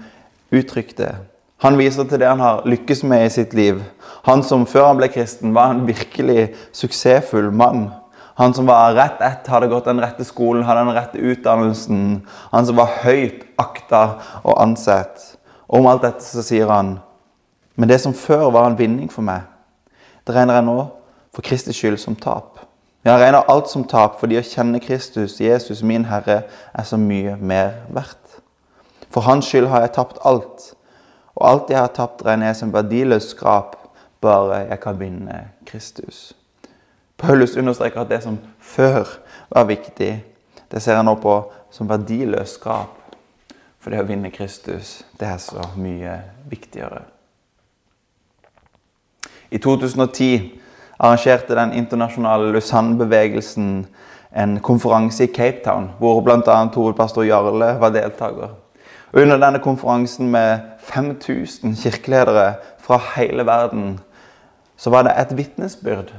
uttrykte. 0.52 1.16
Han 1.60 1.78
viser 1.78 2.08
til 2.08 2.22
det 2.22 2.28
han 2.28 2.40
har 2.40 2.64
lykkes 2.66 3.04
med 3.04 3.26
i 3.26 3.30
sitt 3.30 3.54
liv. 3.54 3.82
Han 4.24 4.44
som 4.44 4.66
før 4.66 4.88
han 4.88 4.98
ble 5.02 5.10
kristen, 5.12 5.54
var 5.54 5.74
en 5.74 5.88
virkelig 5.88 6.54
suksessfull 6.72 7.52
mann. 7.52 7.90
Han 8.40 8.54
som 8.54 8.66
var 8.66 8.94
rett 8.96 9.22
ett, 9.22 9.48
hadde 9.48 9.68
gått 9.68 9.86
den 9.90 10.00
rette 10.00 10.24
skolen, 10.24 10.64
hadde 10.64 10.86
den 10.86 10.96
rette 10.96 11.20
utdannelsen. 11.20 12.22
Han 12.54 12.66
som 12.66 12.78
var 12.80 12.94
høyt 13.04 13.42
akta 13.60 14.04
og 14.46 14.54
ansett. 14.64 15.26
Og 15.68 15.82
om 15.82 15.90
alt 15.92 16.06
dette 16.06 16.24
så 16.24 16.44
sier 16.46 16.72
han 16.72 17.02
Men 17.76 17.92
det 17.92 18.00
som 18.00 18.16
før 18.16 18.50
var 18.52 18.66
en 18.68 18.78
vinning 18.80 19.12
for 19.12 19.24
meg, 19.24 19.44
det 20.28 20.36
regner 20.36 20.58
jeg 20.58 20.66
nå 20.68 20.78
for 21.36 21.44
Kristis 21.44 21.78
skyld 21.80 22.00
som 22.00 22.16
tap. 22.16 22.64
Jeg 23.08 23.20
regner 23.20 23.48
alt 23.48 23.72
som 23.72 23.84
tap 23.88 24.18
fordi 24.20 24.40
å 24.40 24.44
kjenne 24.44 24.82
Kristus, 24.84 25.38
Jesus, 25.40 25.84
min 25.84 26.08
Herre, 26.08 26.42
er 26.74 26.88
så 26.88 27.00
mye 27.00 27.38
mer 27.40 27.86
verdt. 27.92 28.40
For 29.12 29.24
hans 29.28 29.48
skyld 29.52 29.68
har 29.72 29.84
jeg 29.84 29.96
tapt 30.00 30.20
alt 30.24 30.74
Og 31.36 31.46
alt 31.48 31.70
jeg 31.72 31.80
har 31.80 31.92
tapt, 31.96 32.26
regner 32.26 32.50
jeg 32.50 32.60
som 32.60 32.74
verdiløst 32.74 33.36
skrap, 33.36 33.78
bare 34.20 34.66
jeg 34.68 34.80
kan 34.84 35.00
vinne 35.00 35.46
Kristus. 35.66 36.34
Paulus 37.20 37.58
understreker 37.58 38.02
at 38.02 38.10
det 38.10 38.24
som 38.24 38.40
før 38.60 39.08
var 39.50 39.68
viktig, 39.68 40.24
det 40.72 40.82
ser 40.82 40.96
han 40.96 41.06
nå 41.10 41.18
på 41.20 41.36
som 41.72 41.90
verdiløst 41.90 42.60
skrap. 42.60 42.96
For 43.80 43.92
det 43.92 44.02
å 44.04 44.08
vinne 44.08 44.32
Kristus, 44.32 45.02
det 45.20 45.28
er 45.28 45.40
så 45.44 45.64
mye 45.80 46.18
viktigere. 46.52 47.04
I 49.52 49.58
2010 49.58 50.60
arrangerte 51.00 51.56
den 51.56 51.74
internasjonale 51.74 52.52
Lausanne-bevegelsen 52.54 53.88
en 54.36 54.60
konferanse 54.60 55.24
i 55.26 55.32
Cape 55.34 55.64
Town, 55.66 55.90
hvor 56.00 56.22
bl.a. 56.22 56.58
hovedpastor 56.76 57.26
Jarle 57.26 57.74
var 57.82 57.96
deltaker. 57.96 58.52
Og 59.12 59.22
under 59.22 59.40
denne 59.42 59.60
konferansen 59.60 60.30
med 60.32 60.60
5000 60.86 61.76
kirkeledere 61.76 62.54
fra 62.80 63.00
hele 63.16 63.46
verden, 63.46 64.00
så 64.78 64.90
var 64.90 65.04
det 65.04 65.16
et 65.18 65.38
vitnesbyrd 65.38 66.14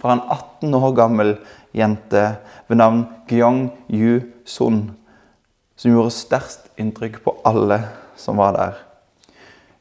fra 0.00 0.16
en 0.16 0.22
18 0.26 0.74
år 0.74 0.92
gammel 0.96 1.34
jente 1.76 2.22
ved 2.68 2.80
navn 2.80 3.04
Gyong 3.28 3.68
Yu 3.88 4.20
Sun, 4.44 4.90
som 5.76 5.92
gjorde 5.92 6.14
størst 6.16 6.70
inntrykk 6.80 7.20
på 7.24 7.36
alle 7.44 7.82
som 8.16 8.40
var 8.40 8.56
der. 8.56 8.78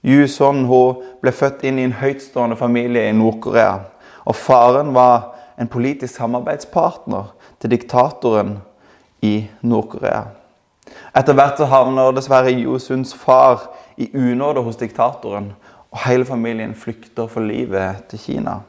Yu 0.04 0.28
Sun 0.28 0.66
hun 0.70 1.02
ble 1.22 1.32
født 1.36 1.66
inn 1.68 1.80
i 1.80 1.88
en 1.88 1.98
høytstående 2.00 2.56
familie 2.60 3.10
i 3.10 3.16
Nord-Korea. 3.16 3.80
Og 4.24 4.36
faren 4.36 4.94
var 4.96 5.34
en 5.60 5.68
politisk 5.68 6.16
samarbeidspartner 6.16 7.34
til 7.60 7.74
diktatoren 7.74 8.60
i 9.22 9.50
Nord-Korea. 9.62 10.30
Etter 11.18 11.36
hvert 11.36 11.60
så 11.60 11.68
havner 11.70 12.14
dessverre 12.16 12.54
Yosuns 12.54 13.12
far 13.18 13.68
i 13.98 14.08
unåde 14.16 14.64
hos 14.64 14.80
diktatoren, 14.80 15.52
og 15.92 16.04
hele 16.06 16.26
familien 16.26 16.76
flykter 16.76 17.28
for 17.28 17.44
livet 17.44 18.06
til 18.10 18.20
Kina. 18.20 18.60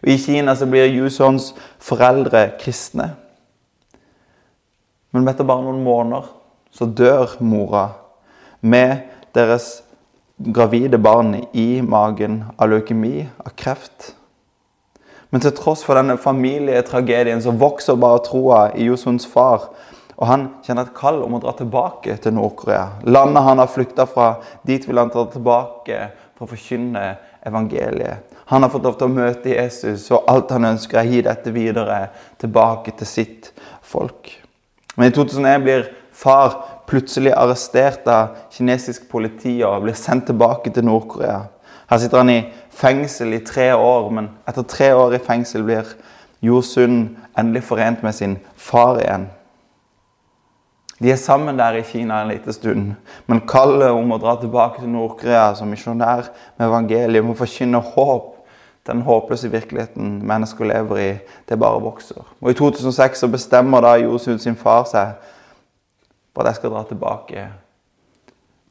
Og 0.00 0.12
I 0.12 0.18
Kina 0.20 0.54
så 0.56 0.68
blir 0.68 0.88
Yusons 0.88 1.52
foreldre 1.82 2.46
kristne. 2.60 3.12
Men 5.10 5.28
etter 5.28 5.46
bare 5.46 5.66
noen 5.66 5.82
måneder 5.84 6.30
så 6.74 6.86
dør 6.86 7.36
mora 7.42 7.88
med 8.60 9.08
deres 9.34 9.80
gravide 10.40 10.98
barn 11.02 11.34
i 11.52 11.82
magen 11.82 12.44
av 12.56 12.70
leukemi, 12.72 13.26
av 13.44 13.52
kreft. 13.58 14.14
Men 15.30 15.42
til 15.44 15.54
tross 15.54 15.82
for 15.86 15.98
denne 15.98 16.16
familietragedien 16.18 17.42
så 17.42 17.54
vokser 17.54 17.98
bare 18.00 18.22
troa 18.26 18.62
i 18.74 18.88
Josuns 18.88 19.28
far. 19.30 19.68
Og 20.20 20.26
han 20.28 20.48
kjenner 20.66 20.88
et 20.88 20.96
kall 20.96 21.22
om 21.24 21.36
å 21.36 21.42
dra 21.42 21.54
tilbake 21.56 22.16
til 22.20 22.34
Nord-Korea. 22.36 23.02
Landet 23.08 23.46
han 23.46 23.62
har 23.62 23.70
flykta 23.72 24.04
fra, 24.10 24.34
dit 24.68 24.84
vil 24.88 25.00
han 25.00 25.12
dra 25.12 25.24
tilbake 25.32 26.00
for 26.36 26.46
å 26.46 26.50
forkynne 26.50 27.04
evangeliet. 27.46 28.26
Han 28.50 28.62
har 28.62 28.72
fått 28.72 28.84
lov 28.84 28.96
til 28.98 29.06
å 29.06 29.14
møte 29.14 29.52
Jesus, 29.54 30.08
og 30.10 30.26
alt 30.30 30.50
han 30.50 30.66
ønsker, 30.72 30.98
er 30.98 31.06
å 31.06 31.14
gi 31.14 31.22
dette 31.22 31.52
videre 31.54 32.00
tilbake 32.40 32.96
til 32.98 33.06
sitt 33.06 33.52
folk. 33.86 34.32
Men 34.96 35.10
i 35.10 35.14
2001 35.14 35.64
blir 35.64 35.88
far 36.20 36.56
plutselig 36.90 37.32
arrestert 37.38 38.08
av 38.10 38.34
kinesisk 38.52 39.06
politi 39.10 39.60
og 39.62 39.84
blir 39.84 39.98
sendt 39.98 40.26
tilbake 40.28 40.72
til 40.74 40.88
Nord-Korea. 40.88 41.44
Her 41.90 41.98
sitter 42.02 42.22
han 42.22 42.32
i 42.34 42.40
fengsel 42.74 43.34
i 43.34 43.44
tre 43.46 43.70
år, 43.74 44.10
men 44.14 44.32
etter 44.50 44.66
tre 44.66 44.92
år 44.94 45.14
i 45.14 45.22
fengsel 45.22 45.64
blir 45.66 45.94
Josun 46.42 47.16
endelig 47.38 47.66
forent 47.68 48.02
med 48.02 48.16
sin 48.16 48.38
far 48.56 48.98
igjen. 49.00 49.28
De 51.00 51.10
er 51.10 51.16
sammen 51.16 51.58
der 51.58 51.78
i 51.78 51.82
Kina 51.82 52.22
en 52.22 52.28
liten 52.28 52.52
stund, 52.52 52.92
men 53.26 53.40
kallet 53.48 53.88
om 53.96 54.12
å 54.12 54.18
dra 54.20 54.34
tilbake 54.40 54.82
til 54.82 54.92
Nord-Korea 54.92 55.54
som 55.56 55.70
misjonær 55.72 56.26
med 56.58 56.66
evangeliet, 56.66 57.24
om 57.24 57.32
å 57.32 57.38
forkynne 57.38 57.80
håp 57.94 58.36
den 58.86 59.00
håpløse 59.06 59.48
virkeligheten 59.52 60.26
mennesker 60.26 60.68
lever 60.68 61.00
i, 61.00 61.08
det 61.48 61.58
bare 61.58 61.80
vokser. 61.80 62.20
Og 62.40 62.50
I 62.50 62.54
2006 62.58 63.24
så 63.24 63.28
bestemmer 63.32 63.84
da 63.84 63.94
Josun 64.00 64.38
sin 64.38 64.56
far 64.56 64.84
seg 64.88 65.16
for 66.34 66.42
at 66.42 66.52
jeg 66.52 66.60
skal 66.60 66.74
dra 66.74 66.84
tilbake. 66.88 67.48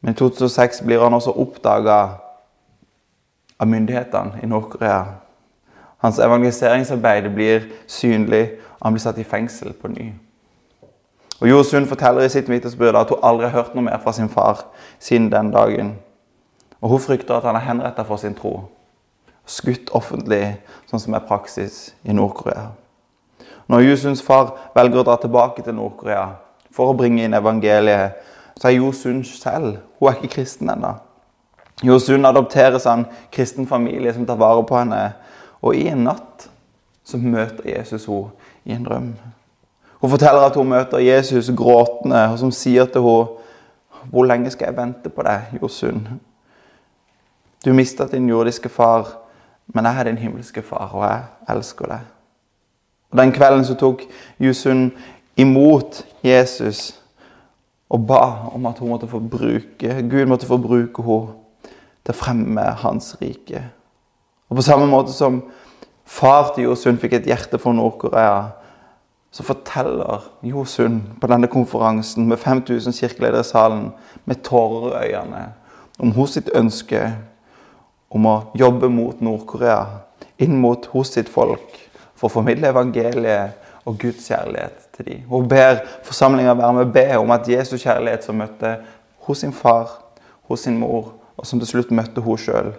Men 0.02 0.14
i 0.14 0.18
2006 0.18 0.82
blir 0.86 1.02
han 1.04 1.14
også 1.14 1.34
oppdaga 1.34 2.00
av 3.60 3.68
myndighetene 3.68 4.44
i 4.44 4.48
Nord-Korea. 4.48 5.04
Hans 6.00 6.20
evangeliseringsarbeid 6.20 7.34
blir 7.36 7.70
synlig, 7.88 8.60
og 8.80 8.88
han 8.88 8.96
blir 8.96 9.04
satt 9.04 9.18
i 9.20 9.28
fengsel 9.28 9.74
på 9.74 9.92
ny. 9.92 10.12
Og 11.40 11.50
Josun 11.50 11.88
forteller 11.88 12.26
i 12.26 12.30
sitt 12.30 12.50
vitnesbyrd 12.50 12.98
at 13.00 13.10
hun 13.10 13.24
aldri 13.24 13.48
har 13.48 13.56
hørt 13.56 13.76
noe 13.76 13.86
mer 13.86 14.02
fra 14.04 14.12
sin 14.14 14.30
far 14.30 14.66
siden 15.00 15.32
den 15.32 15.52
dagen. 15.52 15.94
Og 16.82 16.90
Hun 16.90 17.00
frykter 17.00 17.36
at 17.36 17.44
han 17.44 17.56
er 17.56 17.68
henrettet 17.68 18.08
for 18.08 18.18
sin 18.18 18.36
tro. 18.36 18.62
Skutt 19.46 19.90
offentlig, 19.96 20.60
sånn 20.88 21.00
som 21.00 21.16
er 21.16 21.26
praksis 21.28 21.94
i 22.04 22.14
Nord-Korea. 22.14 22.70
Når 23.70 23.86
Josuns 23.86 24.22
far 24.22 24.52
velger 24.76 25.02
å 25.02 25.06
dra 25.08 25.16
tilbake 25.22 25.64
til 25.64 25.76
Nord-Korea 25.78 26.28
for 26.76 26.92
å 26.92 26.98
bringe 26.98 27.24
inn 27.24 27.38
evangeliet, 27.38 28.20
så 28.60 28.68
er 28.68 28.80
Josun 28.80 29.24
selv 29.24 29.80
Hun 30.00 30.12
er 30.12 30.20
ikke 30.20 30.36
kristen 30.40 30.70
ennå. 30.70 30.94
Josun 31.84 32.26
adopteres 32.26 32.86
av 32.86 33.00
en 33.00 33.06
kristen 33.32 33.68
familie 33.68 34.14
som 34.14 34.26
tar 34.28 34.40
vare 34.40 34.64
på 34.68 34.76
henne. 34.76 35.14
Og 35.62 35.76
i 35.76 35.88
en 35.88 36.04
natt 36.04 36.50
så 37.04 37.18
møter 37.18 37.70
Jesus 37.72 38.06
henne 38.06 38.32
i 38.66 38.76
en 38.76 38.86
drøm. 38.86 39.14
Hun 40.00 40.10
forteller 40.10 40.48
at 40.48 40.56
hun 40.56 40.70
møter 40.70 40.98
Jesus 40.98 41.52
gråtende, 41.58 42.22
og 42.32 42.40
som 42.40 42.52
sier 42.52 42.86
til 42.86 43.02
henne 43.02 43.28
Hvor 44.10 44.24
lenge 44.24 44.50
skal 44.50 44.70
jeg 44.70 44.78
vente 44.78 45.10
på 45.10 45.24
deg, 45.28 45.60
Josun? 45.62 46.08
Du 47.66 47.74
mista 47.74 48.08
din 48.08 48.30
jordiske 48.30 48.70
far, 48.70 49.10
men 49.68 49.86
jeg 49.86 50.00
er 50.00 50.04
din 50.04 50.18
himmelske 50.18 50.62
far, 50.62 50.90
og 50.94 51.04
jeg 51.04 51.56
elsker 51.56 51.86
deg. 51.86 52.06
Og 53.12 53.18
Den 53.18 53.32
kvelden 53.32 53.66
så 53.66 53.76
tok 53.76 54.02
Jusun 54.40 54.92
imot 55.38 56.06
Jesus 56.24 56.96
og 57.90 58.08
ba 58.08 58.50
om 58.54 58.66
at 58.66 58.80
hun 58.80 58.90
måtte 58.90 59.08
få 59.08 59.20
bruke, 59.20 60.10
Gud 60.10 60.26
måtte 60.26 60.48
få 60.48 60.58
bruke 60.58 61.04
henne 61.04 61.36
til 62.06 62.14
å 62.14 62.18
fremme 62.18 62.62
hans 62.62 63.16
rike. 63.22 63.64
Og 64.50 64.56
På 64.56 64.62
samme 64.62 64.88
måte 64.88 65.12
som 65.14 65.44
far 66.06 66.54
til 66.56 66.64
Josun 66.64 66.98
fikk 66.98 67.14
et 67.14 67.28
hjerte 67.30 67.60
for 67.60 67.74
Nord-Korea, 67.74 68.48
så 69.32 69.44
forteller 69.46 70.26
Josun 70.42 71.02
på 71.22 71.30
denne 71.30 71.48
konferansen 71.48 72.28
med 72.28 72.40
5000 72.42 72.96
kirkeledere 72.98 73.46
i 73.46 73.50
salen 73.50 73.92
med 74.26 74.42
tårer 74.44 75.04
i 75.04 75.14
øynene 75.14 75.44
om 76.00 76.12
hos 76.16 76.34
sitt 76.38 76.50
ønske 76.56 77.04
om 78.10 78.26
å 78.26 78.36
jobbe 78.58 78.90
mot 78.90 79.20
Nord-Korea, 79.22 79.84
inn 80.42 80.56
mot 80.58 80.86
hos 80.94 81.12
sitt 81.14 81.30
folk, 81.30 81.76
for 82.16 82.30
å 82.30 82.34
formidle 82.40 82.72
evangeliet 82.72 83.86
og 83.86 84.00
Guds 84.02 84.28
kjærlighet 84.32 84.88
til 84.96 85.06
dem. 85.06 85.26
Hun 85.30 85.48
ber 85.52 85.84
forsamlinga 86.08 86.56
være 86.58 86.74
med 86.78 86.88
og 86.88 86.94
be 86.96 87.06
om 87.20 87.34
at 87.36 87.48
Jesus' 87.52 87.84
kjærlighet 87.84 88.26
som 88.26 88.40
møtte 88.40 88.78
hos 89.28 89.44
sin 89.44 89.54
far, 89.54 89.92
hos 90.50 90.66
sin 90.66 90.80
mor 90.80 91.14
og 91.40 91.48
som 91.48 91.62
til 91.62 91.70
slutt 91.70 91.94
møtte 91.96 92.24
hun 92.24 92.40
sjøl, 92.40 92.74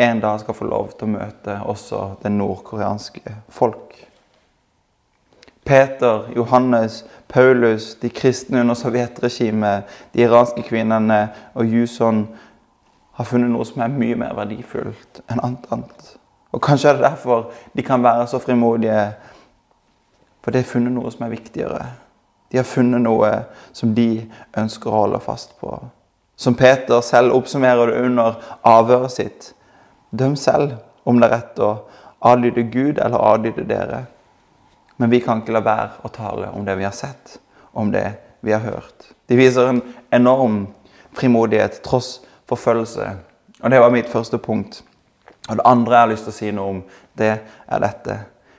en 0.00 0.22
dag 0.22 0.40
skal 0.40 0.56
få 0.56 0.66
lov 0.70 0.94
til 0.96 1.06
å 1.06 1.12
møte 1.18 1.58
også 1.68 2.00
det 2.22 2.32
nordkoreanske 2.32 3.34
folk. 3.52 3.94
Peter, 5.64 6.28
Johannes, 6.36 7.04
Paulus, 7.28 7.94
de 7.94 8.08
kristne 8.08 8.60
under 8.60 8.74
sovjetregimet, 8.74 9.84
de 10.14 10.24
iranske 10.24 10.62
kvinnene 10.66 11.28
og 11.54 11.66
Juson 11.66 12.24
har 13.18 13.28
funnet 13.28 13.52
noe 13.52 13.66
som 13.68 13.82
er 13.84 13.92
mye 13.92 14.16
mer 14.16 14.34
verdifullt 14.38 15.20
enn 15.28 15.42
annet. 15.44 15.66
annet. 15.70 16.16
Og 16.52 16.62
Kanskje 16.64 16.88
er 16.90 16.98
det 16.98 17.04
derfor 17.04 17.50
de 17.76 17.82
kan 17.82 18.02
være 18.02 18.26
så 18.26 18.38
frimodige. 18.38 19.12
For 20.42 20.50
de 20.50 20.62
har 20.62 20.70
funnet 20.70 20.92
noe 20.92 21.10
som 21.12 21.26
er 21.26 21.34
viktigere. 21.34 21.84
De 22.50 22.58
har 22.58 22.66
funnet 22.66 23.02
noe 23.04 23.30
som 23.76 23.94
de 23.94 24.24
ønsker 24.58 24.90
å 24.90 25.02
holde 25.04 25.20
fast 25.22 25.52
på. 25.60 25.76
Som 26.36 26.56
Peter 26.56 27.02
selv 27.04 27.36
oppsummerer 27.36 27.92
det 27.92 28.00
under 28.06 28.40
avhøret 28.66 29.12
sitt. 29.12 29.50
Døm 30.10 30.34
selv 30.36 30.78
om 31.04 31.20
det 31.20 31.28
er 31.28 31.36
rett 31.36 31.60
å 31.62 31.74
adlyde 32.26 32.64
Gud 32.72 32.98
eller 32.98 33.20
adlyde 33.34 33.66
dere. 33.68 34.06
Men 35.00 35.10
vi 35.10 35.22
kan 35.24 35.40
ikke 35.40 35.54
la 35.56 35.62
være 35.64 36.02
å 36.04 36.10
tale 36.12 36.50
om 36.52 36.64
det 36.66 36.74
vi 36.76 36.84
har 36.84 36.92
sett, 36.92 37.38
om 37.72 37.88
det 37.88 38.04
vi 38.44 38.52
har 38.52 38.60
hørt. 38.60 39.06
De 39.32 39.38
viser 39.38 39.70
en 39.70 39.80
enorm 40.12 40.66
frimodighet 41.16 41.78
tross 41.86 42.18
forfølgelse. 42.50 43.06
Og 43.62 43.70
Det 43.70 43.80
var 43.80 43.94
mitt 43.94 44.12
første 44.12 44.38
punkt. 44.38 44.82
Og 45.48 45.56
Det 45.56 45.64
andre 45.64 45.94
jeg 45.94 46.00
har 46.00 46.12
lyst 46.12 46.28
til 46.28 46.34
å 46.34 46.36
si 46.36 46.52
noe 46.52 46.74
om, 46.74 46.84
det 47.16 47.32
er 47.40 47.80
dette. 47.80 48.18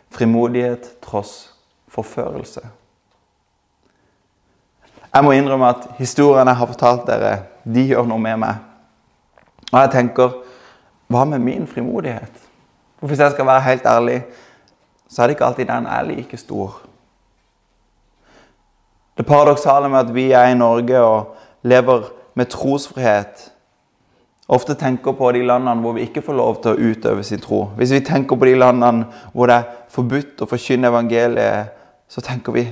Frimodighet 0.10 0.90
tross 1.06 1.54
forførelse. 1.94 2.66
Jeg 5.14 5.24
må 5.24 5.38
innrømme 5.38 5.70
at 5.76 5.90
historiene 6.02 6.56
jeg 6.56 6.64
har 6.64 6.74
fortalt 6.74 7.06
dere, 7.06 7.40
de 7.64 7.86
gjør 7.94 8.10
noe 8.10 8.20
med 8.20 8.42
meg. 8.42 8.56
Og 9.70 9.78
jeg 9.78 9.92
tenker 9.94 10.40
hva 11.12 11.26
med 11.28 11.44
min 11.46 11.68
frimodighet? 11.68 12.34
For 12.98 13.08
Hvis 13.08 13.20
jeg 13.20 13.32
skal 13.32 13.46
være 13.46 13.68
helt 13.70 13.86
ærlig, 13.86 14.24
så 15.12 15.22
er 15.22 15.28
det 15.28 15.36
ikke 15.36 15.46
alltid 15.46 15.68
den 15.68 15.86
er 15.86 16.02
like 16.08 16.38
stor. 16.38 16.82
Det 19.18 19.26
paradoksale 19.26 19.90
med 19.90 20.00
at 20.00 20.14
vi 20.16 20.32
er 20.32 20.46
i 20.46 20.58
Norge 20.58 21.00
og 21.00 21.36
lever 21.62 22.02
med 22.34 22.46
trosfrihet, 22.46 23.52
ofte 24.48 24.74
tenker 24.76 25.12
på 25.12 25.32
de 25.32 25.44
landene 25.46 25.82
hvor 25.82 25.94
vi 25.94 26.02
ikke 26.08 26.22
får 26.22 26.34
lov 26.34 26.62
til 26.64 26.72
å 26.72 26.92
utøve 26.92 27.24
sin 27.24 27.40
tro, 27.40 27.66
hvis 27.76 27.92
vi 27.92 28.00
tenker 28.08 28.36
på 28.36 28.48
de 28.48 28.56
landene 28.56 29.06
hvor 29.34 29.52
det 29.52 29.56
er 29.60 29.68
forbudt 29.92 30.42
å 30.42 30.48
forkynne 30.48 30.88
evangeliet, 30.88 31.76
så 32.08 32.24
tenker 32.24 32.56
vi 32.56 32.66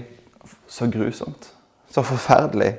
så 0.67 0.87
grusomt. 0.91 1.53
Så 1.91 2.01
forferdelig. 2.01 2.73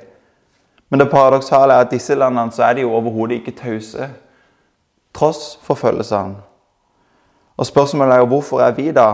Men 0.89 0.99
det 0.99 1.09
paradoksale 1.09 1.73
er 1.73 1.85
at 1.85 1.91
disse 1.91 2.15
landene 2.15 2.51
så 2.51 2.63
er 2.63 2.73
de 2.73 2.85
jo 2.85 2.93
overhodet 2.95 3.39
ikke 3.39 3.55
tause, 3.57 4.09
tross 5.13 5.59
forfølgelsene. 5.63 6.35
Og 7.57 7.65
spørsmålet 7.65 8.15
er 8.15 8.19
jo 8.23 8.29
hvorfor 8.31 8.61
er 8.61 8.71
vi 8.71 8.91
da 8.91 9.07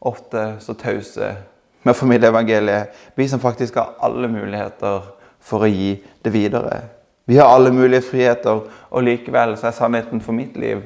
ofte 0.00 0.44
så 0.60 0.74
tause 0.74 1.34
med 1.82 1.92
å 1.92 1.96
formidle 1.96 2.28
evangeliet, 2.28 2.94
vi 3.16 3.26
som 3.28 3.40
faktisk 3.40 3.76
har 3.80 3.96
alle 4.04 4.28
muligheter 4.28 5.04
for 5.40 5.64
å 5.64 5.70
gi 5.70 5.94
det 6.22 6.32
videre. 6.32 6.82
Vi 7.28 7.38
har 7.38 7.48
alle 7.48 7.72
mulige 7.72 8.04
friheter, 8.04 8.64
og 8.90 9.04
likevel 9.06 9.56
så 9.56 9.70
er 9.70 9.76
sannheten 9.76 10.20
for 10.24 10.36
mitt 10.36 10.56
liv 10.60 10.82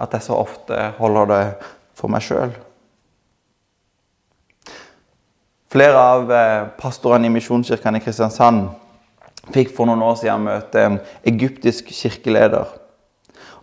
at 0.00 0.12
jeg 0.16 0.28
så 0.28 0.36
ofte 0.40 0.78
holder 0.98 1.32
det 1.32 1.42
for 1.98 2.12
meg 2.12 2.24
sjøl. 2.24 2.52
Flere 5.72 5.96
av 5.96 6.32
eh, 6.32 6.68
pastorene 6.80 7.28
i 7.28 7.32
Misjonskirken 7.32 7.96
i 7.96 8.02
Kristiansand 8.04 8.68
fikk 9.54 9.72
for 9.74 9.88
noen 9.88 10.04
år 10.04 10.18
siden 10.20 10.44
møte 10.44 10.84
en 10.84 10.98
egyptisk 11.28 11.88
kirkeleder. 11.96 12.68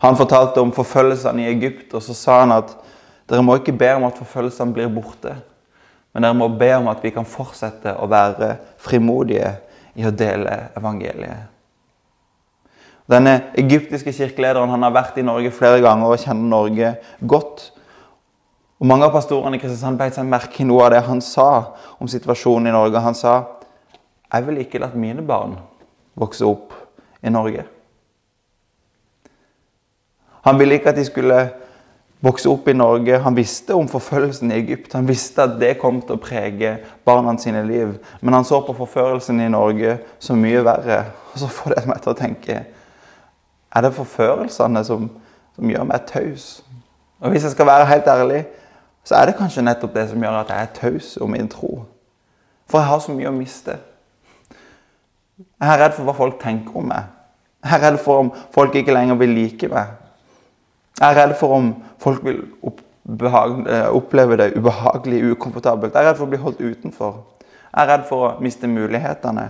Han 0.02 0.18
fortalte 0.18 0.62
om 0.64 0.72
forfølgelsene 0.74 1.44
i 1.44 1.52
Egypt, 1.52 1.94
og 1.94 2.02
så 2.04 2.16
sa 2.18 2.40
han 2.42 2.56
at 2.56 2.74
dere 3.30 3.46
må 3.46 3.60
ikke 3.60 3.78
be 3.78 3.92
om 3.96 4.08
at 4.08 4.18
forfølgelsene 4.18 4.74
blir 4.74 4.90
borte, 4.94 5.36
men 6.14 6.26
dere 6.26 6.38
må 6.38 6.50
be 6.60 6.72
om 6.80 6.90
at 6.90 7.04
vi 7.06 7.14
kan 7.14 7.28
fortsette 7.30 7.94
å 8.02 8.10
være 8.10 8.56
frimodige 8.82 9.54
i 10.00 10.06
å 10.08 10.14
dele 10.16 10.56
evangeliet. 10.78 11.48
Denne 13.10 13.36
egyptiske 13.58 14.14
kirkelederen 14.14 14.70
han 14.70 14.86
har 14.86 14.94
vært 14.94 15.18
i 15.18 15.26
Norge 15.26 15.50
flere 15.54 15.82
ganger 15.82 16.12
og 16.12 16.22
kjenner 16.22 16.50
Norge 16.52 16.92
godt. 17.26 17.72
Og 18.78 18.86
Mange 18.90 19.08
av 19.08 19.16
pastorene 19.16 19.58
i 19.58 19.62
Kristiansand 19.62 19.98
beit 19.98 20.18
seg 20.18 20.30
merke 20.30 20.62
i 20.62 20.68
noe 20.68 20.86
av 20.86 20.94
det 20.94 21.02
han 21.08 21.22
sa 21.26 21.48
om 21.98 22.10
situasjonen 22.10 22.70
i 22.70 22.76
Norge. 22.76 23.02
Han 23.02 23.18
sa 23.18 23.34
jeg 24.30 24.46
vil 24.46 24.62
ikke 24.62 24.82
la 24.82 24.92
mine 24.94 25.26
barn 25.26 25.56
vokse 26.20 26.46
opp 26.46 26.76
i 27.26 27.34
Norge. 27.34 27.66
Han 30.46 30.60
ville 30.62 30.78
ikke 30.78 30.94
at 30.94 31.00
de 31.00 31.06
skulle 31.08 31.40
vokse 32.24 32.50
opp 32.52 32.68
i 32.68 32.76
Norge. 32.76 33.20
Han 33.24 33.38
visste 33.38 33.76
om 33.76 33.88
forfølgelsen 33.88 34.52
i 34.52 34.58
Egypt. 34.60 34.94
Han 34.94 35.08
visste 35.08 35.46
at 35.46 35.58
det 35.62 35.78
kom 35.82 36.02
til 36.04 36.18
å 36.18 36.22
prege 36.22 36.76
barna 37.08 37.36
sine 37.40 37.64
liv. 37.68 37.96
Men 38.22 38.40
han 38.40 38.48
så 38.48 38.62
på 38.66 38.76
forførelsen 38.78 39.40
i 39.44 39.50
Norge 39.52 39.98
som 40.20 40.40
mye 40.42 40.64
verre. 40.66 41.04
Og 41.34 41.44
så 41.44 41.52
får 41.60 41.78
det 41.78 41.86
meg 41.90 42.02
til 42.04 42.14
å 42.14 42.20
tenke 42.20 42.64
Er 43.70 43.86
det 43.86 43.94
forførelsene 43.94 44.82
som, 44.84 45.10
som 45.56 45.70
gjør 45.70 45.86
meg 45.86 46.08
taus? 46.10 46.64
Og 47.22 47.30
hvis 47.30 47.44
jeg 47.46 47.54
skal 47.54 47.68
være 47.70 47.86
helt 47.86 48.08
ærlig, 48.08 48.40
så 49.04 49.16
er 49.16 49.30
det 49.30 49.38
kanskje 49.38 49.62
nettopp 49.62 49.94
det 49.94 50.08
som 50.10 50.24
gjør 50.24 50.40
at 50.40 50.50
jeg 50.54 50.66
er 50.66 50.74
taus 50.76 51.18
om 51.22 51.32
min 51.32 51.48
tro. 51.50 51.84
For 52.70 52.80
jeg 52.80 52.90
har 52.90 53.00
så 53.04 53.14
mye 53.14 53.30
å 53.30 53.36
miste. 53.36 53.78
Jeg 55.40 55.70
er 55.70 55.80
redd 55.84 55.96
for 55.96 56.08
hva 56.08 56.16
folk 56.18 56.40
tenker 56.42 56.78
om 56.82 56.90
meg. 56.90 57.08
Jeg 57.64 57.76
er 57.76 57.84
redd 57.84 58.00
for 58.04 58.24
om 58.24 58.32
folk 58.56 58.76
ikke 58.76 58.96
lenger 58.96 59.20
vil 59.20 59.36
like 59.36 59.70
meg. 59.72 59.94
Jeg 61.00 61.08
er 61.08 61.18
redd 61.22 61.36
for 61.40 61.56
om 61.56 61.72
folk 62.00 62.26
vil 62.26 62.42
eh, 62.42 63.88
oppleve 63.96 64.38
det 64.38 64.54
ubehagelig, 64.58 65.24
ukomfortabelt. 65.32 65.94
Jeg 65.94 66.04
er 66.04 66.10
redd 66.10 66.20
for 66.20 66.28
å 66.28 66.34
bli 66.34 66.42
holdt 66.42 66.62
utenfor. 66.62 67.16
Jeg 67.70 67.84
er 67.84 67.90
redd 67.94 68.06
for 68.10 68.28
å 68.28 68.36
miste 68.44 68.68
mulighetene. 68.68 69.48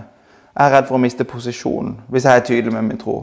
Jeg 0.50 0.66
er 0.66 0.74
redd 0.76 0.88
for 0.88 0.98
å 0.98 1.02
miste 1.02 1.24
posisjonen 1.24 1.96
hvis 2.10 2.26
jeg 2.26 2.36
er 2.36 2.46
tydelig 2.46 2.74
med 2.74 2.88
min 2.88 2.98
tro. 3.00 3.22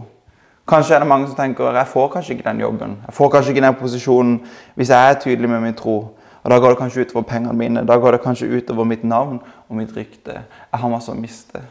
Kanskje 0.68 0.96
er 0.96 1.04
det 1.04 1.08
mange 1.08 1.30
som 1.30 1.36
tenker 1.38 1.76
jeg 1.76 1.88
får 1.88 2.08
kanskje 2.12 2.34
ikke 2.36 2.50
den 2.50 2.60
jobben. 2.60 2.98
Jeg 3.06 3.16
får 3.16 3.30
kanskje 3.32 3.54
ikke 3.54 3.66
den 3.68 3.78
posisjonen 3.80 4.38
hvis 4.76 4.90
jeg 4.92 5.10
er 5.12 5.20
tydelig 5.22 5.50
med 5.50 5.62
min 5.64 5.76
tro. 5.78 5.98
Og 6.44 6.52
Da 6.52 6.60
går 6.60 6.70
det 6.70 6.78
kanskje 6.78 7.02
utover 7.02 7.26
pengene 7.28 7.54
mine, 7.54 7.86
da 7.86 7.98
går 7.98 8.12
det 8.12 8.22
kanskje 8.22 8.48
utover 8.48 8.84
mitt 8.84 9.04
navn 9.04 9.40
og 9.70 9.76
mitt 9.76 9.92
rykte. 9.96 10.32
Jeg 10.72 10.80
har 10.80 10.90
masse 10.90 11.12
å 11.12 11.16
miste. 11.16 11.62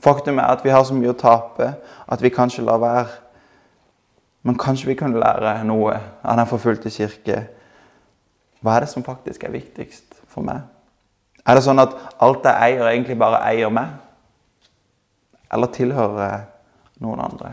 Faktum 0.00 0.38
er 0.38 0.52
at 0.52 0.64
vi 0.64 0.70
har 0.70 0.84
så 0.84 0.94
mye 0.94 1.14
å 1.14 1.16
tape 1.16 1.70
at 2.08 2.22
vi 2.22 2.30
kanskje 2.30 2.64
lar 2.64 2.78
være. 2.78 3.06
Men 4.46 4.58
kanskje 4.58 4.92
vi 4.92 4.94
kunne 4.94 5.18
lære 5.18 5.58
noe 5.66 5.96
av 6.22 6.38
den 6.38 6.46
forfulgte 6.46 6.90
kirke. 6.94 7.40
Hva 8.62 8.76
er 8.76 8.84
det 8.84 8.92
som 8.92 9.02
faktisk 9.02 9.42
er 9.42 9.54
viktigst 9.56 10.20
for 10.30 10.46
meg? 10.46 10.60
Er 11.46 11.58
det 11.58 11.64
sånn 11.66 11.82
at 11.82 11.96
alt 12.22 12.46
jeg 12.46 12.68
eier, 12.68 12.86
egentlig 12.92 13.18
bare 13.18 13.42
eier 13.48 13.72
meg? 13.74 13.90
Eller 15.50 15.72
tilhører 15.74 16.22
jeg 16.22 16.46
noen 17.02 17.24
andre? 17.26 17.52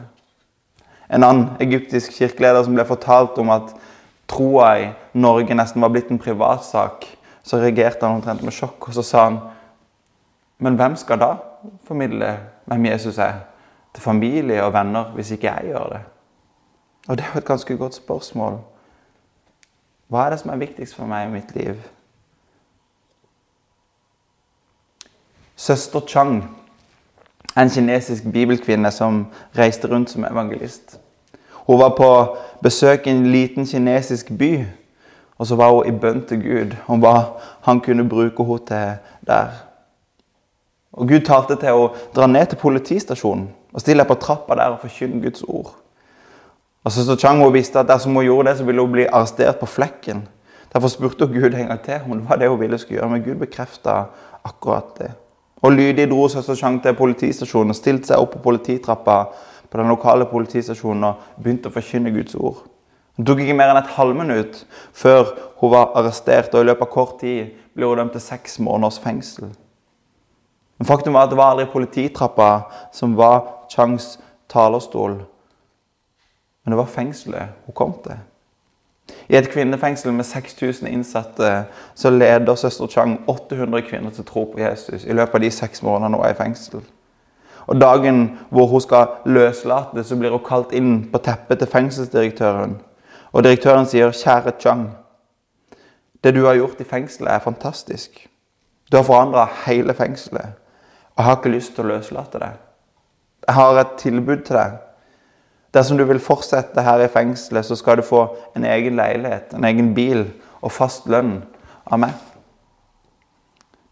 En 1.10 1.26
annen 1.26 1.50
egyptisk 1.66 2.14
kirkeleder 2.14 2.66
som 2.66 2.78
ble 2.78 2.86
fortalt 2.86 3.42
om 3.42 3.50
at 3.54 3.74
troa 4.30 4.70
i 4.82 4.88
Norge 5.18 5.58
nesten 5.58 5.82
var 5.82 5.94
blitt 5.94 6.14
en 6.14 6.22
privatsak, 6.22 7.10
så 7.44 7.58
reagerte 7.62 8.06
han 8.06 8.22
omtrent 8.22 8.46
med 8.46 8.54
sjokk, 8.54 8.88
og 8.88 8.98
så 8.98 9.04
sa 9.06 9.28
han 9.28 9.42
Men 10.64 10.78
hvem 10.78 10.96
skal 10.96 11.20
da 11.20 11.34
formidle 11.84 12.38
hvem 12.70 12.86
Jesus 12.86 13.18
er, 13.18 13.42
til 13.94 14.04
familie 14.04 14.64
og 14.64 14.74
venner, 14.74 15.10
hvis 15.18 15.34
ikke 15.34 15.50
jeg 15.50 15.74
gjør 15.74 15.90
det? 15.98 16.04
Og 17.08 17.18
det 17.18 17.26
er 17.26 17.30
jo 17.34 17.38
et 17.38 17.46
ganske 17.46 17.78
godt 17.78 17.96
spørsmål. 17.96 18.60
Hva 20.08 20.26
er 20.26 20.30
det 20.30 20.40
som 20.40 20.52
er 20.54 20.62
viktigst 20.62 20.96
for 20.96 21.10
meg 21.10 21.28
i 21.28 21.34
mitt 21.34 21.56
liv? 21.56 21.80
Søster 25.56 26.00
Chang 26.08 26.44
en 27.58 27.70
kinesisk 27.70 28.24
bibelkvinne 28.24 28.92
som 28.92 29.26
reiste 29.58 29.88
rundt 29.88 30.10
som 30.10 30.26
evangelist. 30.26 31.00
Hun 31.54 31.80
var 31.80 31.96
på 31.98 32.38
besøk 32.64 33.08
i 33.08 33.12
en 33.12 33.26
liten 33.32 33.66
kinesisk 33.66 34.32
by, 34.38 34.66
og 35.38 35.48
så 35.48 35.56
var 35.56 35.72
hun 35.72 35.88
i 35.88 36.00
bønn 36.00 36.26
til 36.28 36.42
Gud 36.42 36.76
om 36.88 37.00
hva 37.00 37.16
han 37.62 37.82
kunne 37.82 38.10
bruke 38.10 38.44
henne 38.44 38.66
til 38.68 39.28
der. 39.28 39.54
Og 40.94 41.08
Gud 41.08 41.26
talte 41.26 41.56
til 41.56 41.74
å 41.74 41.94
dra 42.16 42.28
ned 42.28 42.46
til 42.48 42.62
politistasjonen 42.62 43.48
og 43.74 43.82
stille 43.82 44.06
på 44.06 44.18
trappa 44.22 44.56
der 44.56 44.76
og 44.76 44.82
forkynne 44.82 45.22
Guds 45.22 45.44
ord. 45.48 45.74
Og 46.84 46.92
så 46.92 47.28
hun 47.30 47.54
visste 47.54 47.80
at 47.80 47.88
dersom 47.88 48.16
hun 48.16 48.26
gjorde 48.26 48.50
det, 48.50 48.58
så 48.58 48.64
ville 48.64 48.82
hun 48.82 48.92
bli 48.92 49.06
arrestert 49.06 49.60
på 49.60 49.66
flekken. 49.66 50.28
Derfor 50.74 50.88
spurte 50.88 51.26
hun 51.26 51.34
Gud 51.34 51.54
en 51.54 51.68
gang 51.68 51.82
til 51.82 52.00
om 52.06 52.18
det 52.18 52.30
var 52.30 52.36
det 52.36 52.50
hun 52.50 52.60
ville 52.60 52.78
skulle 52.78 53.00
gjøre, 53.00 53.10
men 53.10 53.24
Gud 53.24 53.36
bekrefta 53.36 54.04
akkurat 54.44 54.98
det. 55.00 55.12
Og 55.62 55.72
lydig 55.72 56.10
dro 56.12 56.28
søster 56.28 56.56
Chang 56.56 56.82
til 56.84 56.94
politistasjonen 56.94 57.72
og 57.72 57.76
stilte 57.76 58.08
seg 58.08 58.20
opp 58.20 58.34
på 58.36 58.44
polititrappa 58.44 59.18
på 59.72 59.80
den 59.80 59.88
lokale 59.88 60.26
politistasjonen 60.26 61.04
og 61.08 61.22
begynte 61.40 61.72
å 61.72 61.74
forkynne 61.74 62.12
Guds 62.12 62.36
ord. 62.36 62.66
Det 63.18 63.26
tok 63.28 63.44
ikke 63.44 63.56
mer 63.56 63.72
enn 63.72 63.80
et 63.80 63.94
halvminutt 63.96 64.64
før 64.92 65.30
hun 65.62 65.72
var 65.72 65.94
arrestert, 65.96 66.52
og 66.54 66.66
i 66.66 66.68
løpet 66.68 66.88
av 66.88 66.92
kort 66.92 67.20
tid 67.22 67.54
ble 67.78 67.88
hun 67.88 68.02
dømt 68.02 68.16
til 68.18 68.26
seks 68.26 68.60
måneders 68.60 69.00
fengsel. 69.00 69.54
Men 70.78 70.90
faktum 70.90 71.16
var 71.16 71.30
at 71.30 71.32
det 71.32 71.40
var 71.40 71.54
aldri 71.54 71.70
polititrappa 71.72 72.50
som 72.92 73.14
var 73.16 73.70
Changs 73.72 74.18
talerstol, 74.52 75.22
men 76.64 76.72
det 76.72 76.78
var 76.78 76.86
fengselet 76.86 77.66
hun 77.66 77.76
kom 77.76 77.94
til. 78.04 78.16
I 79.30 79.36
et 79.36 79.50
kvinnefengsel 79.50 80.14
med 80.14 80.24
6000 80.24 80.88
innsatte 80.88 81.66
så 81.96 82.10
leder 82.10 82.56
søster 82.56 82.88
Chang 82.88 83.20
800 83.28 83.82
kvinner 83.82 84.10
til 84.10 84.26
tro 84.26 84.44
på 84.44 84.60
Jesus 84.60 85.04
i 85.04 85.14
løpet 85.14 85.36
av 85.36 85.42
de 85.42 85.52
seks 85.52 85.84
månedene 85.84 86.18
hun 86.18 86.26
er 86.26 86.32
i 86.32 86.38
fengsel. 86.40 86.84
Og 87.68 87.82
Dagen 87.82 88.40
hvor 88.50 88.68
hun 88.68 88.82
skal 88.82 89.08
løslate, 89.26 90.04
så 90.04 90.16
blir 90.16 90.32
hun 90.32 90.44
kalt 90.46 90.72
inn 90.72 91.10
på 91.12 91.18
teppet 91.18 91.60
til 91.60 91.68
fengselsdirektøren. 91.68 92.82
Og 93.32 93.44
direktøren 93.44 93.86
sier, 93.86 94.12
'Kjære 94.12 94.52
Chang, 94.60 94.92
det 96.24 96.36
du 96.36 96.46
har 96.46 96.56
gjort 96.56 96.80
i 96.80 96.84
fengselet, 96.84 97.32
er 97.32 97.40
fantastisk.' 97.40 98.28
'Du 98.92 98.98
har 98.98 99.04
forandra 99.04 99.50
hele 99.66 99.94
fengselet. 99.94 100.46
Jeg 101.18 101.26
har 101.26 101.36
ikke 101.36 101.50
lyst 101.50 101.76
til 101.76 101.84
å 101.84 101.88
løslate 101.88 102.40
deg.' 102.40 102.60
'Jeg 103.48 103.56
har 103.56 103.80
et 103.80 103.98
tilbud 103.98 104.38
til 104.38 104.56
deg.' 104.56 104.93
Dersom 105.74 105.98
du 105.98 106.04
vil 106.06 106.22
fortsette 106.22 106.82
her 106.86 107.02
i 107.02 107.10
fengselet, 107.10 107.66
så 107.66 107.76
skal 107.76 107.98
du 107.98 108.06
få 108.06 108.28
en 108.56 108.66
egen 108.66 108.96
leilighet, 109.00 109.54
en 109.54 109.66
egen 109.66 109.94
bil 109.96 110.28
og 110.62 110.72
fast 110.72 111.10
lønn 111.10 111.40
av 111.90 112.00
meg. 112.04 112.14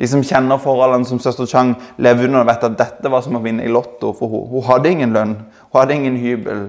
De 0.01 0.07
som 0.09 0.23
kjenner 0.25 0.57
forholdene 0.57 1.05
som 1.05 1.19
søster 1.21 1.45
Chang 1.45 1.75
lever 2.01 2.25
under, 2.25 2.45
vet 2.45 2.63
at 2.65 2.77
dette 2.77 3.09
var 3.09 3.21
som 3.21 3.37
å 3.37 3.41
vinne 3.43 3.65
i 3.65 3.69
Lotto 3.69 4.15
for 4.17 4.33
henne. 4.33 4.49
Hun 4.49 4.65
hadde 4.65 4.93
ingen 4.93 5.13
lønn, 5.13 5.35
hun 5.69 5.77
hadde 5.77 5.97
ingen 5.97 6.17
hybel. 6.17 6.63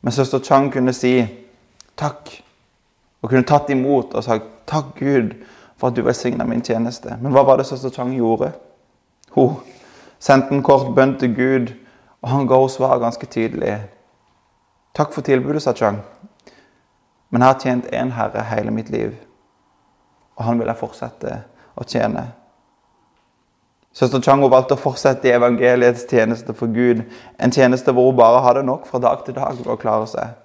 Men 0.00 0.12
søster 0.12 0.42
Chang 0.44 0.68
kunne 0.72 0.92
si 0.96 1.14
takk. 1.96 2.34
Og 3.20 3.32
kunne 3.32 3.48
tatt 3.48 3.72
imot 3.72 4.12
og 4.16 4.24
sagt 4.24 4.48
takk, 4.68 4.92
Gud, 4.98 5.32
for 5.80 5.88
at 5.88 5.96
du 5.96 6.04
velsigna 6.04 6.44
min 6.48 6.60
tjeneste. 6.64 7.16
Men 7.20 7.32
hva 7.32 7.46
var 7.48 7.60
det 7.60 7.68
søster 7.68 7.92
Chang 7.92 8.12
gjorde? 8.16 8.52
Hun 9.36 9.56
sendte 10.20 10.52
en 10.52 10.64
kort 10.64 10.92
bønn 10.96 11.16
til 11.20 11.32
Gud, 11.36 11.72
og 12.20 12.28
han 12.28 12.48
ga 12.48 12.60
henne 12.60 12.76
svar 12.76 13.00
ganske 13.00 13.26
tydelig. 13.26 13.78
Takk 14.94 15.12
for 15.14 15.22
tilbudet, 15.22 15.62
sa 15.62 15.72
Chang. 15.72 16.00
Men 17.30 17.42
jeg 17.42 17.48
har 17.48 17.60
tjent 17.62 17.86
én 17.94 18.10
herre 18.10 18.42
hele 18.44 18.70
mitt 18.74 18.90
liv, 18.90 19.14
og 20.36 20.44
han 20.44 20.58
vil 20.58 20.66
jeg 20.66 20.80
fortsette 20.80 21.34
å 21.78 21.86
tjene. 21.86 22.24
Søster 23.94 24.22
Chango 24.22 24.48
valgte 24.50 24.74
å 24.74 24.80
fortsette 24.80 25.26
i 25.28 25.34
evangeliets 25.34 26.06
tjeneste 26.10 26.54
for 26.54 26.70
Gud. 26.74 27.02
En 27.38 27.52
tjeneste 27.54 27.92
hvor 27.94 28.10
hun 28.10 28.18
bare 28.18 28.42
hadde 28.42 28.62
nok 28.66 28.86
fra 28.86 28.98
dag 29.02 29.24
til 29.26 29.34
dag 29.34 29.58
for 29.58 29.74
å 29.74 29.78
klare 29.78 30.06
seg. 30.10 30.36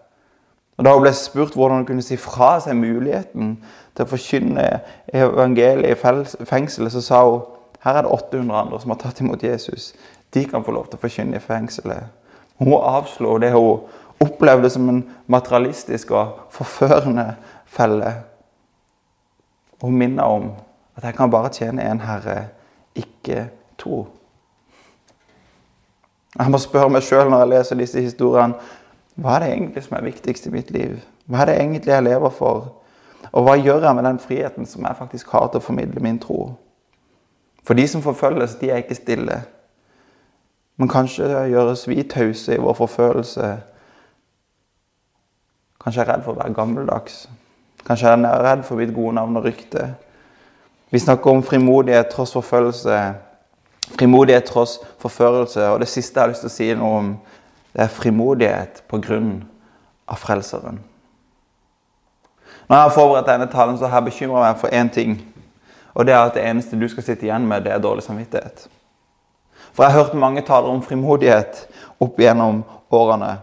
Og 0.77 0.85
Da 0.85 0.93
hun 0.93 1.01
ble 1.01 1.13
spurt 1.13 1.53
hvordan 1.55 1.77
hun 1.77 1.85
kunne 1.85 2.03
si 2.03 2.17
fra 2.17 2.55
seg 2.59 2.75
muligheten 2.75 3.55
til 3.95 4.05
å 4.05 4.09
forkynne 4.09 4.65
evangeliet 5.13 5.93
i 5.93 6.45
fengselet, 6.45 6.91
så 6.91 7.01
sa 7.01 7.21
hun 7.25 7.45
her 7.85 7.99
er 7.99 8.01
det 8.01 8.11
800 8.11 8.59
andre 8.59 8.79
som 8.81 8.91
har 8.91 8.97
tatt 8.97 9.21
imot 9.21 9.43
Jesus. 9.43 9.93
De 10.33 10.45
kan 10.49 10.63
få 10.65 10.73
lov 10.73 10.89
til 10.89 10.97
å 10.97 11.03
forkynne 11.05 11.37
i 11.37 11.43
fengselet. 11.43 12.09
Hun 12.57 12.73
avslo 12.81 13.37
det 13.37 13.51
hun 13.53 13.85
opplevde 14.23 14.69
som 14.69 14.89
en 14.89 15.01
materialistisk 15.27 16.11
og 16.11 16.39
forførende 16.49 17.35
felle. 17.65 18.13
Hun 19.81 19.97
minner 19.97 20.23
om 20.23 20.51
at 20.95 21.03
jeg 21.03 21.15
kan 21.15 21.31
bare 21.31 21.49
tjene 21.49 21.91
en 21.91 21.99
herre, 21.99 22.47
ikke 22.95 23.49
to. 23.77 24.07
Jeg 26.39 26.51
må 26.51 26.57
spørre 26.57 26.89
meg 26.89 27.03
sjøl 27.03 27.29
når 27.31 27.43
jeg 27.43 27.51
leser 27.51 27.79
disse 27.79 28.01
historiene 28.01 28.55
hva 29.15 29.37
er 29.37 29.45
det 29.45 29.51
egentlig 29.53 29.83
som 29.83 29.95
er 29.95 30.03
viktigst 30.03 30.47
i 30.47 30.51
mitt 30.51 30.71
liv? 30.75 30.97
Hva 31.25 31.41
er 31.41 31.45
det 31.49 31.59
egentlig 31.59 31.91
jeg 31.93 32.03
lever 32.03 32.29
for? 32.35 32.65
Og 33.31 33.43
hva 33.43 33.55
gjør 33.55 33.85
jeg 33.87 33.95
med 33.95 34.03
den 34.03 34.19
friheten 34.19 34.67
som 34.67 34.83
jeg 34.83 34.97
faktisk 34.99 35.29
har 35.31 35.47
til 35.47 35.61
å 35.61 35.63
formidle 35.63 36.03
min 36.03 36.19
tro? 36.19 36.49
For 37.63 37.73
de 37.79 37.87
som 37.87 38.03
forfølges, 38.03 38.57
de 38.59 38.69
er 38.69 38.83
ikke 38.83 38.97
stille. 38.99 39.37
Men 40.77 40.91
kanskje 40.91 41.29
gjøres 41.49 41.87
vi 41.87 42.03
tause 42.03 42.55
i 42.55 42.61
vår 42.61 42.75
forfølelse. 42.75 43.53
Kanskje 45.85 46.01
jeg 46.01 46.07
er 46.07 46.15
redd 46.15 46.23
for 46.25 46.33
å 46.33 46.39
være 46.39 46.53
gammeldags. 46.57 47.17
Kanskje 47.85 48.09
jeg 48.09 48.25
er 48.25 48.41
redd 48.41 48.63
for 48.65 48.81
mitt 48.81 48.93
gode 48.93 49.13
navn 49.19 49.37
og 49.37 49.43
rykte. 49.45 49.91
Vi 50.89 50.99
snakker 50.99 51.29
om 51.29 51.43
frimodighet 51.45 52.09
tross 52.09 52.33
forfølgelse. 52.33 52.95
Frimodighet 53.93 54.47
tross 54.49 54.79
forførelse. 55.03 55.67
Og 55.69 55.83
det 55.83 55.87
siste 55.91 56.17
jeg 56.17 56.23
har 56.23 56.33
lyst 56.33 56.41
til 56.41 56.49
å 56.49 56.55
si 56.55 56.69
noe 56.79 57.01
om, 57.03 57.11
det 57.75 57.83
er 57.85 57.93
frimodighet 57.93 58.81
på 58.89 58.97
grunn 59.05 59.43
av 60.09 60.17
Frelseren. 60.23 60.79
Når 62.65 62.79
jeg 62.79 62.87
har 62.87 62.95
forberedt 62.95 63.29
denne 63.29 63.49
talen, 63.51 63.77
så 63.77 63.85
har 63.85 64.01
jeg 64.01 64.09
bekymra 64.09 64.41
meg 64.41 64.57
for 64.57 64.73
én 64.73 64.89
ting. 64.89 65.19
Og 65.93 66.09
det 66.09 66.15
er 66.15 66.23
at 66.23 66.33
det 66.33 66.47
eneste 66.49 66.79
du 66.81 66.87
skal 66.89 67.05
sitte 67.05 67.27
igjen 67.27 67.45
med, 67.45 67.61
det 67.67 67.75
er 67.75 67.83
dårlig 67.83 68.07
samvittighet. 68.07 68.65
For 69.75 69.83
jeg 69.83 69.91
har 69.93 70.01
hørt 70.01 70.17
mange 70.17 70.41
taler 70.41 70.73
om 70.73 70.81
frimodighet 70.81 71.67
opp 72.01 72.17
gjennom 72.19 72.63
årene. 72.89 73.35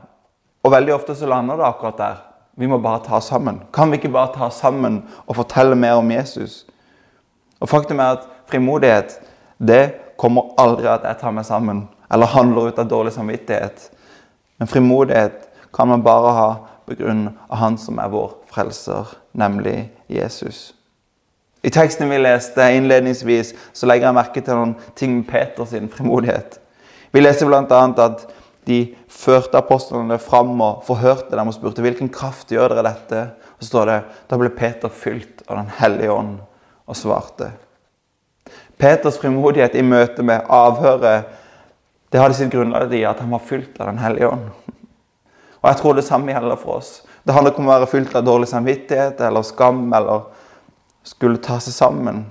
Og 0.65 0.75
veldig 0.75 0.99
ofte 0.99 1.15
så 1.15 1.31
lander 1.31 1.61
det 1.61 1.71
akkurat 1.71 2.03
der. 2.03 2.21
Vi 2.57 2.69
må 2.69 2.79
bare 2.79 3.05
ta 3.05 3.21
sammen. 3.21 3.63
Kan 3.73 3.91
vi 3.91 3.97
ikke 3.97 4.13
bare 4.13 4.35
ta 4.35 4.51
sammen 4.53 5.03
og 5.27 5.37
fortelle 5.37 5.77
mer 5.79 6.01
om 6.01 6.11
Jesus? 6.11 6.67
Og 7.61 7.69
faktum 7.69 8.01
er 8.01 8.19
at 8.19 8.27
frimodighet 8.51 9.17
det 9.63 9.95
kommer 10.19 10.53
aldri 10.61 10.89
at 10.91 11.07
jeg 11.07 11.21
tar 11.21 11.35
meg 11.35 11.47
sammen 11.49 11.87
eller 12.13 12.29
handler 12.29 12.69
ut 12.69 12.79
av 12.79 12.91
dårlig 12.91 13.15
samvittighet. 13.15 13.89
Men 14.59 14.69
frimodighet 14.69 15.49
kan 15.75 15.89
man 15.89 16.03
bare 16.05 16.33
ha 16.37 16.51
av 17.49 17.57
Han 17.57 17.79
som 17.79 17.99
er 17.99 18.09
vår 18.09 18.35
frelser, 18.51 19.07
nemlig 19.33 19.91
Jesus. 20.09 20.75
I 21.63 21.71
teksten 21.71 22.11
vi 22.11 22.19
leste 22.19 22.67
innledningsvis, 22.75 23.55
så 23.73 23.87
legger 23.87 24.07
jeg 24.07 24.15
merke 24.15 24.41
til 24.43 24.59
noen 24.59 24.75
ting 24.99 25.15
med 25.17 25.29
Peters 25.31 25.73
frimodighet. 25.95 26.59
Vi 27.13 27.21
leser 27.21 27.47
bl.a. 27.47 27.65
at 28.05 28.27
de 28.67 28.95
førte 29.13 29.61
apostlene 29.61 30.19
fram 30.23 30.55
og 30.65 30.83
forhørte 30.87 31.37
dem 31.37 31.51
og 31.51 31.57
spurte 31.57 31.85
hvilken 31.85 32.11
kraft 32.13 32.53
gjør 32.53 32.73
dere 32.73 32.87
dette. 32.89 33.21
Og 33.57 33.65
så 33.65 33.71
står 33.71 33.91
det 33.91 33.99
da 34.31 34.39
ble 34.41 34.51
Peter 34.57 34.93
fylt 34.93 35.45
av 35.49 35.61
Den 35.61 35.71
hellige 35.79 36.15
ånd 36.15 36.39
og 36.89 36.99
svarte. 36.99 37.53
Peters 38.81 39.21
frimodighet 39.23 39.77
i 39.79 39.85
møte 39.87 40.25
med 40.27 40.49
avhøret 40.51 41.39
det 42.13 42.21
hadde 42.21 42.37
sitt 42.37 42.51
grunnlag 42.53 42.91
i 42.93 43.05
at 43.09 43.23
han 43.23 43.31
var 43.33 43.45
fylt 43.47 43.79
av 43.81 43.89
Den 43.89 44.01
hellige 44.03 44.29
ånd. 44.29 44.49
Og 45.63 45.69
jeg 45.71 45.79
tror 45.79 45.95
det 45.97 46.05
samme 46.05 46.33
gjelder 46.35 46.59
for 46.61 46.81
oss. 46.81 46.91
Det 47.23 47.33
handler 47.33 47.55
ikke 47.55 47.63
om 47.63 47.71
å 47.71 47.77
være 47.77 47.89
fylt 47.93 48.17
av 48.19 48.27
dårlig 48.27 48.49
samvittighet 48.51 49.21
eller 49.23 49.47
skam 49.47 49.85
eller 49.95 50.27
skulle 51.07 51.41
ta 51.43 51.61
seg 51.63 51.77
sammen. 51.77 52.25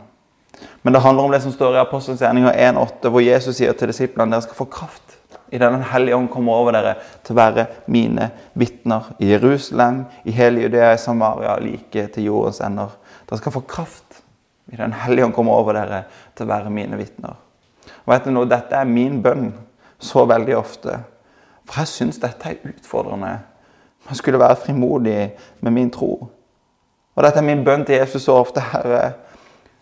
Men 0.83 0.93
det 0.93 1.01
handler 1.01 1.23
om 1.23 1.31
det 1.31 1.41
som 1.41 1.53
står 1.55 1.77
i 1.77 1.81
Apostelsgjerninga 1.81 2.51
1,8, 2.51 3.09
hvor 3.09 3.23
Jesus 3.23 3.55
sier 3.57 3.73
til 3.77 3.89
disiplene 3.89 4.35
dere 4.35 4.45
skal 4.45 4.59
få 4.59 4.67
kraft 4.69 5.20
i 5.51 5.59
Den 5.59 5.81
hellige 5.83 6.15
ånd 6.15 6.29
kommer 6.31 6.61
over 6.61 6.75
dere 6.75 6.95
til 7.23 7.35
å 7.35 7.41
være 7.41 7.65
mine 7.91 8.29
vitner 8.55 9.11
i 9.19 9.33
Jerusalem, 9.33 10.05
i 10.23 10.31
hele 10.31 10.63
Judea, 10.63 10.93
i 10.95 11.01
Samaria, 11.01 11.57
like 11.59 12.07
til 12.15 12.29
jordens 12.29 12.61
ender. 12.63 12.93
Dere 13.27 13.39
skal 13.41 13.55
få 13.57 13.63
kraft 13.67 14.21
i 14.71 14.77
Den 14.79 14.93
hellige 14.95 15.25
ånd 15.25 15.35
kommer 15.35 15.59
over 15.59 15.75
dere 15.75 16.05
til 16.35 16.47
å 16.47 16.51
være 16.53 16.71
mine 16.71 16.99
vitner. 16.99 17.35
Og 18.05 18.13
vet 18.13 18.27
du 18.27 18.31
noe, 18.31 18.47
Dette 18.47 18.77
er 18.79 18.87
min 18.87 19.19
bønn 19.21 19.51
så 19.99 20.23
veldig 20.25 20.55
ofte. 20.57 21.01
For 21.67 21.83
jeg 21.83 21.91
syns 21.91 22.21
dette 22.21 22.47
er 22.49 22.71
utfordrende. 22.71 23.33
Man 24.07 24.17
skulle 24.17 24.39
være 24.41 24.59
frimodig 24.63 25.19
med 25.59 25.75
min 25.75 25.91
tro. 25.93 26.13
Og 27.15 27.25
dette 27.25 27.41
er 27.41 27.45
min 27.45 27.65
bønn 27.67 27.83
til 27.85 27.99
Jesus 27.99 28.25
så 28.25 28.39
ofte. 28.39 28.63
Herre, 28.71 29.13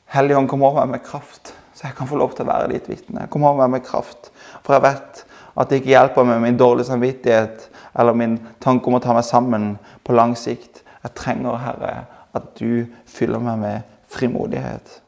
Helligånd, 0.09 0.49
kom 0.49 0.65
over 0.65 0.81
meg 0.81 0.97
med 0.97 1.05
kraft, 1.05 1.51
så 1.77 1.85
jeg 1.85 1.93
kan 1.99 2.07
få 2.09 2.17
lov 2.17 2.31
til 2.33 2.47
å 2.47 2.49
være 2.49 2.71
ditt 2.71 2.87
vitne. 2.89 3.27
Kom 3.29 3.43
over 3.45 3.61
meg 3.61 3.77
med 3.77 3.85
kraft. 3.85 4.31
For 4.65 4.73
jeg 4.73 4.87
vet 4.87 5.21
at 5.59 5.69
det 5.69 5.81
ikke 5.81 5.93
hjelper 5.93 6.27
med 6.27 6.39
min 6.43 6.57
dårlige 6.57 6.87
samvittighet 6.87 7.67
eller 7.99 8.15
min 8.15 8.39
tanke 8.63 8.87
om 8.87 8.95
å 8.95 9.03
ta 9.03 9.15
meg 9.15 9.27
sammen 9.27 9.73
på 10.07 10.15
lang 10.15 10.37
sikt. 10.39 10.83
Jeg 11.03 11.15
trenger, 11.19 11.59
Herre, 11.59 11.93
at 12.35 12.53
du 12.59 12.87
fyller 13.09 13.43
meg 13.43 13.59
med 13.59 13.93
frimodighet. 14.09 15.01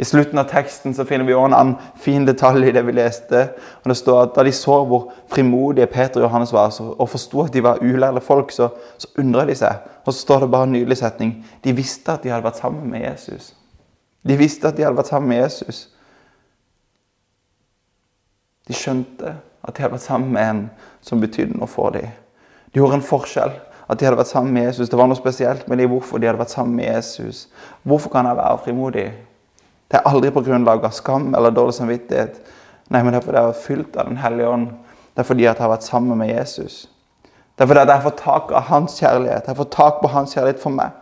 I 0.00 0.04
slutten 0.04 0.40
av 0.40 0.48
teksten 0.48 0.94
så 0.96 1.04
finner 1.04 1.28
vi 1.28 1.34
også 1.36 1.50
en 1.50 1.54
annen 1.56 1.90
fin 2.00 2.24
detalj 2.26 2.70
i 2.70 2.72
det 2.72 2.82
vi 2.86 2.94
leste. 2.96 3.42
og 3.84 3.92
det 3.92 3.96
står 3.96 4.22
at 4.22 4.34
Da 4.34 4.42
de 4.42 4.52
så 4.52 4.84
hvor 4.88 5.12
frimodige 5.28 5.86
Peter 5.86 6.20
og 6.20 6.24
Johannes 6.26 6.52
var, 6.52 6.72
og 6.80 7.08
forsto 7.08 7.42
at 7.44 7.52
de 7.52 7.62
var 7.62 7.82
ulærde 7.82 8.20
folk, 8.20 8.50
så, 8.50 8.68
så 8.98 9.08
undra 9.18 9.44
de 9.44 9.54
seg. 9.54 9.84
Og 10.06 10.12
så 10.12 10.20
står 10.20 10.40
det 10.40 10.50
bare 10.50 10.64
en 10.64 10.72
nydelig 10.72 10.96
setning. 10.96 11.44
De 11.64 11.72
visste 11.76 12.12
at 12.12 12.22
de 12.22 12.32
hadde 12.32 12.44
vært 12.44 12.62
sammen 12.62 12.90
med 12.90 13.04
Jesus. 13.04 13.54
De 14.28 14.36
visste 14.36 14.68
at 14.68 14.76
de 14.76 14.82
hadde 14.82 14.96
vært 14.96 15.12
sammen 15.12 15.28
med 15.28 15.42
Jesus. 15.44 15.88
De 18.72 18.78
skjønte 18.78 19.34
at 19.62 19.76
de 19.76 19.84
hadde 19.84 19.92
vært 19.92 20.06
sammen 20.06 20.32
med 20.32 20.48
en 20.48 20.62
som 21.04 21.20
betydde 21.20 21.58
noe 21.58 21.68
for 21.68 21.92
dem. 21.92 22.08
De 22.72 22.80
gjorde 22.80 22.96
en 22.98 23.04
forskjell. 23.04 23.52
At 23.90 24.00
de 24.00 24.06
hadde 24.06 24.16
vært 24.16 24.30
sammen 24.30 24.54
med 24.54 24.70
Jesus. 24.70 24.88
Det 24.88 24.96
var 24.96 25.10
noe 25.10 25.18
spesielt 25.18 25.66
med 25.68 25.82
dem 25.82 25.90
hvorfor 25.92 26.20
de 26.22 26.30
hadde 26.30 26.40
vært 26.40 26.54
sammen 26.54 26.78
med 26.78 26.88
Jesus. 26.88 27.44
Hvorfor 27.84 28.14
kan 28.14 28.24
jeg 28.30 28.38
være 28.38 28.62
frimodig? 28.64 29.04
Det 29.92 29.98
er 29.98 30.08
aldri 30.08 30.30
på 30.32 30.40
grunnlag 30.46 30.86
av 30.88 30.94
skam 30.96 31.34
eller 31.36 31.52
dårlig 31.52 31.76
samvittighet. 31.76 32.38
Nei, 32.88 33.02
men 33.02 33.12
det 33.12 33.20
er 33.20 33.26
fordi 33.26 33.42
jeg 33.42 33.50
er 33.50 33.60
fylt 33.66 33.98
av 34.00 34.08
Den 34.08 34.22
hellige 34.22 34.48
ånd. 34.48 34.70
Det 35.12 35.20
er 35.20 35.28
fordi 35.28 35.44
jeg 35.44 35.58
har 35.58 35.72
vært 35.74 35.84
sammen 35.84 36.18
med 36.18 36.32
Jesus. 36.32 36.86
Det 37.52 37.66
er 37.66 37.68
fordi 37.68 37.84
jeg 37.84 37.92
har 37.92 38.06
fått 38.06 38.22
tak 38.24 38.54
av 38.56 38.70
hans 38.70 38.96
kjærlighet. 39.02 39.42
Jeg 39.44 39.52
har 39.52 39.60
fått 39.60 39.76
tak 39.76 40.00
på 40.00 40.12
hans 40.14 40.32
kjærlighet 40.32 40.62
for 40.62 40.78
meg. 40.78 40.96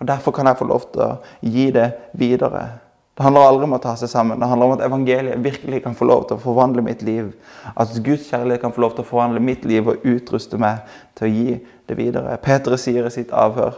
Og 0.00 0.08
Derfor 0.08 0.32
kan 0.32 0.48
jeg 0.48 0.58
få 0.58 0.70
lov 0.70 0.88
til 0.94 1.04
å 1.04 1.10
gi 1.44 1.68
det 1.76 1.90
videre. 2.16 2.64
Det 3.12 3.26
handler 3.26 3.44
aldri 3.44 3.66
om 3.68 3.76
å 3.76 3.80
ta 3.82 3.92
seg 4.00 4.08
sammen. 4.08 4.40
Det 4.40 4.48
handler 4.48 4.70
om 4.70 4.74
at 4.78 4.84
evangeliet 4.86 5.42
virkelig 5.44 5.82
kan 5.84 5.96
få 5.96 6.08
lov 6.08 6.24
til 6.28 6.38
å 6.38 6.42
forvandle 6.42 6.84
mitt 6.86 7.02
liv. 7.04 7.28
At 7.76 7.92
Guds 8.04 8.30
kjærlighet 8.30 8.62
kan 8.62 8.72
få 8.72 8.86
lov 8.86 8.96
til 8.96 9.04
å 9.04 9.10
forvandle 9.10 9.42
mitt 9.44 9.66
liv 9.68 9.90
og 9.92 10.06
utruste 10.08 10.60
meg 10.60 10.80
til 11.18 11.28
å 11.28 11.32
gi 11.32 11.58
det 11.90 11.98
videre. 11.98 12.38
Peter 12.40 12.78
sier 12.80 13.06
i 13.06 13.12
sitt 13.12 13.34
avhør 13.36 13.76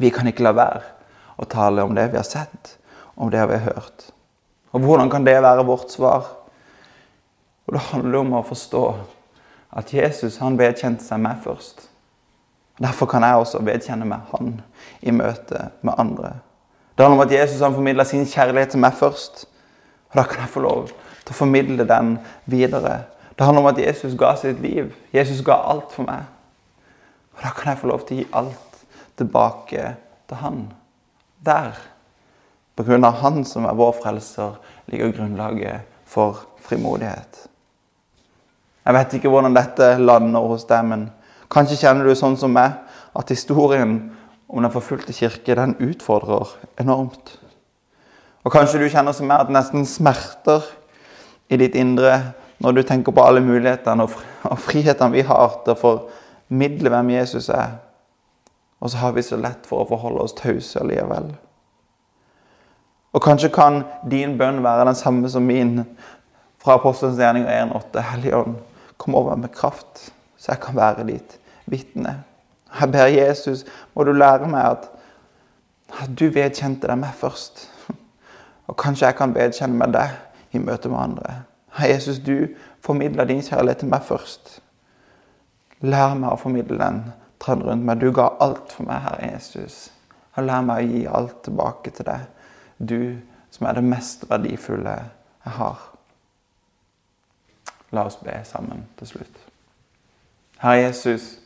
vi 0.00 0.10
kan 0.12 0.28
ikke 0.28 0.44
la 0.44 0.52
være 0.56 0.82
å 1.40 1.46
tale 1.48 1.84
om 1.84 1.94
det 1.96 2.08
vi 2.12 2.18
har 2.20 2.26
sett 2.26 2.76
om 3.16 3.30
det 3.30 3.46
vi 3.46 3.56
har 3.56 3.72
hørt. 3.72 4.08
Og 4.72 4.80
hvordan 4.84 5.10
kan 5.10 5.24
det 5.24 5.42
være 5.42 5.64
vårt 5.64 5.90
svar? 5.90 6.24
Og 7.66 7.74
Det 7.74 7.80
handler 7.90 8.18
om 8.18 8.34
å 8.36 8.44
forstå 8.46 8.84
at 9.76 9.92
Jesus 9.92 10.38
han 10.38 10.58
vedkjente 10.58 11.04
seg 11.04 11.20
meg 11.20 11.40
først. 11.44 11.88
Derfor 12.76 13.08
kan 13.08 13.24
jeg 13.24 13.40
også 13.40 13.62
vedkjenne 13.64 14.04
meg 14.04 14.28
han 14.32 14.60
i 15.00 15.14
møte 15.16 15.70
med 15.80 15.96
andre. 15.98 16.36
Det 16.96 17.04
handler 17.04 17.20
om 17.20 17.26
at 17.26 17.34
Jesus 17.34 17.60
han 17.60 17.74
formidla 17.74 18.04
sin 18.04 18.24
kjærlighet 18.26 18.72
til 18.72 18.80
meg 18.80 18.94
først. 18.96 19.44
Og 20.10 20.16
da 20.16 20.24
kan 20.28 20.40
jeg 20.46 20.52
få 20.54 20.62
lov 20.64 20.86
til 20.88 21.34
å 21.34 21.36
formidle 21.36 21.84
den 21.88 22.14
videre. 22.48 23.02
Det 23.36 23.44
handler 23.44 23.66
om 23.66 23.72
at 23.72 23.82
Jesus 23.82 24.14
ga 24.18 24.32
sitt 24.40 24.62
liv. 24.64 24.94
Jesus 25.12 25.44
ga 25.44 25.58
alt 25.68 25.92
for 25.92 26.08
meg. 26.08 26.24
Og 27.36 27.44
da 27.44 27.52
kan 27.52 27.72
jeg 27.72 27.82
få 27.82 27.90
lov 27.92 28.06
til 28.06 28.16
å 28.16 28.22
gi 28.22 28.30
alt 28.40 28.80
tilbake 29.20 29.92
til 30.28 30.40
han. 30.40 30.64
Der 31.44 31.76
på 32.76 32.84
grunn 32.84 33.04
av 33.08 33.22
Han 33.22 33.44
som 33.48 33.64
er 33.64 33.76
vår 33.76 33.94
frelser, 34.02 34.58
ligger 34.92 35.14
grunnlaget 35.16 35.86
for 36.06 36.42
frimodighet. 36.60 37.46
Jeg 38.84 38.94
vet 38.94 39.14
ikke 39.16 39.30
hvordan 39.32 39.56
dette 39.56 39.96
lander 39.98 40.44
hos 40.44 40.66
deg, 40.68 40.84
men 40.84 41.06
kanskje 41.50 41.80
kjenner 41.80 42.06
du 42.06 42.12
sånn 42.14 42.36
som 42.38 42.52
meg, 42.52 42.76
at 43.16 43.32
historien 43.32 43.96
om 44.48 44.62
den 44.62 44.72
forfulgte 44.72 45.14
kirke 45.16 45.56
den 45.58 45.74
utfordrer 45.82 46.54
enormt. 46.80 47.38
Og 48.46 48.52
kanskje 48.54 48.78
du 48.78 48.88
kjenner 48.90 49.14
som 49.16 49.26
meg 49.26 49.42
at 49.42 49.52
nesten 49.52 49.86
smerter 49.88 50.62
i 51.50 51.58
ditt 51.58 51.74
indre 51.78 52.12
når 52.62 52.76
du 52.76 52.82
tenker 52.86 53.14
på 53.14 53.24
alle 53.24 53.42
mulighetene 53.44 54.06
og 54.06 54.60
frihetene 54.62 55.12
vi 55.12 55.24
har 55.26 55.58
til 55.64 55.74
å 55.74 55.80
formidle 55.80 56.92
hvem 56.92 57.10
Jesus 57.16 57.50
er. 57.52 57.80
Og 58.80 58.92
så 58.92 59.00
har 59.02 59.16
vi 59.16 59.24
så 59.26 59.38
lett 59.40 59.66
for 59.66 59.82
å 59.82 59.88
forholde 59.88 60.22
oss 60.22 60.36
tause 60.36 60.84
likevel. 60.86 61.32
Og 63.16 63.24
kanskje 63.24 63.50
kan 63.52 63.80
din 64.04 64.36
bønn 64.38 64.62
være 64.64 64.86
den 64.90 64.98
samme 64.98 65.28
som 65.32 65.46
min 65.48 65.80
fra 66.62 66.76
Apostelens 66.76 67.18
gjerning 67.20 67.46
1,8. 67.48 68.02
Hellige 68.12 68.36
Ånd, 68.42 68.56
kom 69.00 69.16
over 69.16 69.38
med 69.40 69.54
kraft, 69.54 70.10
så 70.36 70.52
jeg 70.52 70.62
kan 70.64 70.76
være 70.76 71.06
ditt 71.08 71.38
vitne. 71.70 72.18
Jeg 72.80 72.92
ber 72.92 73.06
Jesus, 73.06 73.64
må 73.94 74.04
du 74.04 74.12
lære 74.12 74.48
meg 74.50 74.76
at, 74.76 74.90
du 76.18 76.26
vedkjente 76.34 76.88
deg 76.90 76.98
meg 76.98 77.14
først. 77.14 77.68
Og 78.66 78.76
kanskje 78.76 79.06
jeg 79.06 79.16
kan 79.16 79.34
vedkjenne 79.34 79.78
meg 79.78 79.92
deg 79.94 80.56
i 80.56 80.58
møte 80.58 80.90
med 80.90 80.98
andre. 80.98 81.34
Jesus, 81.78 82.18
du 82.18 82.48
formidla 82.82 83.24
din 83.24 83.42
kjærlighet 83.44 83.84
til 83.84 83.92
meg 83.92 84.02
først. 84.04 84.58
Lær 85.86 86.16
meg 86.18 86.32
å 86.32 86.40
formidle 86.40 86.78
den 86.80 87.04
andre 87.46 87.70
rundt 87.70 87.84
meg. 87.86 88.00
Du 88.00 88.10
ga 88.12 88.30
alt 88.40 88.72
for 88.72 88.88
meg, 88.88 89.02
Herre 89.04 89.30
Jesus. 89.32 89.90
Og 90.34 90.48
lær 90.48 90.64
meg 90.66 90.82
å 90.82 90.90
gi 90.90 91.02
alt 91.18 91.42
tilbake 91.46 91.92
til 91.94 92.08
deg. 92.08 92.26
Du 92.78 93.00
som 93.54 93.68
er 93.68 93.78
det 93.78 93.84
mest 93.86 94.26
verdifulle 94.30 94.94
jeg 95.44 95.56
har. 95.60 95.84
La 97.94 98.04
oss 98.08 98.18
be 98.20 98.34
sammen 98.44 98.86
til 98.98 99.12
slutt. 99.14 99.42
Herre 100.60 100.88
Jesus, 100.88 101.36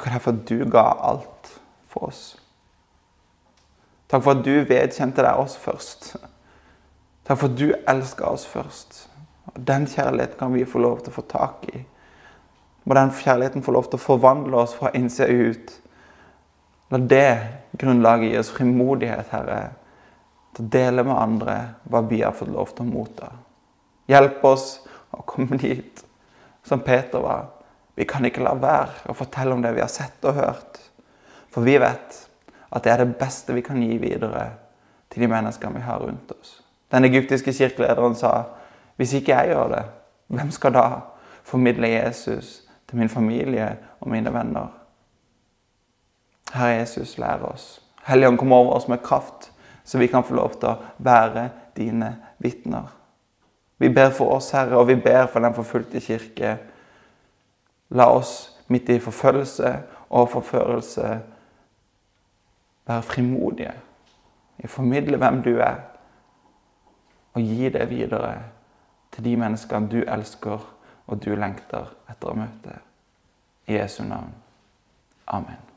deg 0.00 0.22
for 0.22 0.32
at 0.32 0.46
du 0.48 0.64
ga 0.70 0.86
alt 1.10 1.52
for 1.92 2.08
oss. 2.08 2.22
Takk 4.08 4.24
for 4.24 4.36
at 4.36 4.44
du 4.44 4.52
vedkjente 4.68 5.24
deg 5.24 5.40
oss 5.40 5.56
først. 5.56 6.12
Takk 7.24 7.38
for 7.38 7.48
at 7.48 7.58
du 7.58 7.72
elska 7.88 8.28
oss 8.28 8.44
først. 8.48 9.06
Og 9.52 9.60
Den 9.68 9.86
kjærligheten 9.86 10.38
kan 10.38 10.52
vi 10.54 10.64
få 10.68 10.82
lov 10.82 11.00
til 11.00 11.12
å 11.12 11.16
få 11.16 11.24
tak 11.28 11.64
i. 11.72 11.84
Må 12.84 12.94
den 12.98 13.12
kjærligheten 13.14 13.62
få 13.62 13.72
lov 13.72 13.88
til 13.88 14.00
å 14.00 14.02
forvandle 14.02 14.58
oss 14.64 14.74
fra 14.74 14.90
innsida 14.98 15.28
ut. 15.30 15.72
La 16.92 16.98
det 16.98 17.30
grunnlaget 17.78 18.32
gi 18.32 18.38
oss 18.40 18.52
frimodighet, 18.52 19.30
Herre, 19.32 19.60
til 20.52 20.66
å 20.66 20.72
dele 20.74 21.04
med 21.06 21.16
andre 21.16 21.56
hva 21.88 22.02
vi 22.08 22.20
har 22.20 22.34
fått 22.36 22.52
lov 22.52 22.74
til 22.74 22.84
å 22.84 22.90
motta. 22.90 23.30
Hjelp 24.10 24.44
oss 24.44 24.66
å 25.14 25.22
komme 25.24 25.56
dit 25.62 26.02
som 26.66 26.82
Peter 26.84 27.22
var. 27.22 27.48
Vi 27.94 28.06
kan 28.08 28.24
ikke 28.24 28.44
la 28.44 28.54
være 28.56 29.10
å 29.10 29.16
fortelle 29.16 29.54
om 29.54 29.62
det 29.62 29.74
vi 29.76 29.82
har 29.84 29.92
sett 29.92 30.24
og 30.24 30.38
hørt. 30.38 30.80
For 31.52 31.64
vi 31.66 31.76
vet 31.80 32.18
at 32.72 32.84
det 32.84 32.92
er 32.92 33.02
det 33.04 33.16
beste 33.20 33.52
vi 33.52 33.64
kan 33.64 33.80
gi 33.82 33.98
videre 34.00 34.46
til 35.12 35.24
de 35.24 35.28
menneskene 35.28 35.76
vi 35.76 35.84
har 35.84 36.00
rundt 36.00 36.32
oss. 36.32 36.60
Den 36.92 37.04
egyptiske 37.04 37.52
kirkelederen 37.52 38.16
sa 38.16 38.32
hvis 38.96 39.14
ikke 39.16 39.34
jeg 39.34 39.52
gjør 39.52 39.72
det, 39.72 39.82
hvem 40.32 40.50
skal 40.52 40.74
da 40.76 40.86
formidle 41.44 41.88
Jesus 41.88 42.62
til 42.88 43.00
min 43.00 43.12
familie 43.12 43.74
og 44.00 44.08
mine 44.12 44.32
venner? 44.32 44.68
Herre 46.52 46.80
Jesus, 46.82 47.16
lær 47.18 47.44
oss. 47.48 47.80
Helligånd, 48.04 48.38
kom 48.38 48.52
over 48.52 48.76
oss 48.76 48.88
med 48.88 49.02
kraft, 49.04 49.50
så 49.84 49.98
vi 49.98 50.06
kan 50.06 50.24
få 50.24 50.36
lov 50.36 50.58
til 50.60 50.72
å 50.72 50.78
være 50.98 51.48
dine 51.76 52.12
vitner. 52.42 52.90
Vi 53.80 53.88
ber 53.88 54.12
for 54.14 54.36
oss, 54.36 54.50
Herre, 54.54 54.76
og 54.78 54.86
vi 54.88 54.96
ber 55.00 55.26
for 55.32 55.42
den 55.42 55.54
forfulgte 55.56 56.00
kirke. 56.00 56.56
La 57.92 58.08
oss 58.12 58.50
midt 58.72 58.88
i 58.88 58.98
forfølgelse 59.02 59.72
og 60.10 60.28
forførelse 60.32 61.08
være 62.86 63.02
frimodige 63.02 63.74
i 64.58 64.68
å 64.68 64.70
formidle 64.70 65.18
hvem 65.20 65.40
du 65.44 65.54
er, 65.60 65.80
og 67.32 67.42
gi 67.42 67.68
det 67.72 67.88
videre 67.90 68.34
til 69.12 69.24
de 69.24 69.34
menneskene 69.40 69.90
du 69.92 70.00
elsker 70.02 70.68
og 71.06 71.20
du 71.24 71.34
lengter 71.36 71.92
etter 72.10 72.32
å 72.32 72.38
møte. 72.38 72.78
I 73.68 73.78
Jesu 73.78 74.02
navn. 74.04 74.32
Amen. 75.26 75.71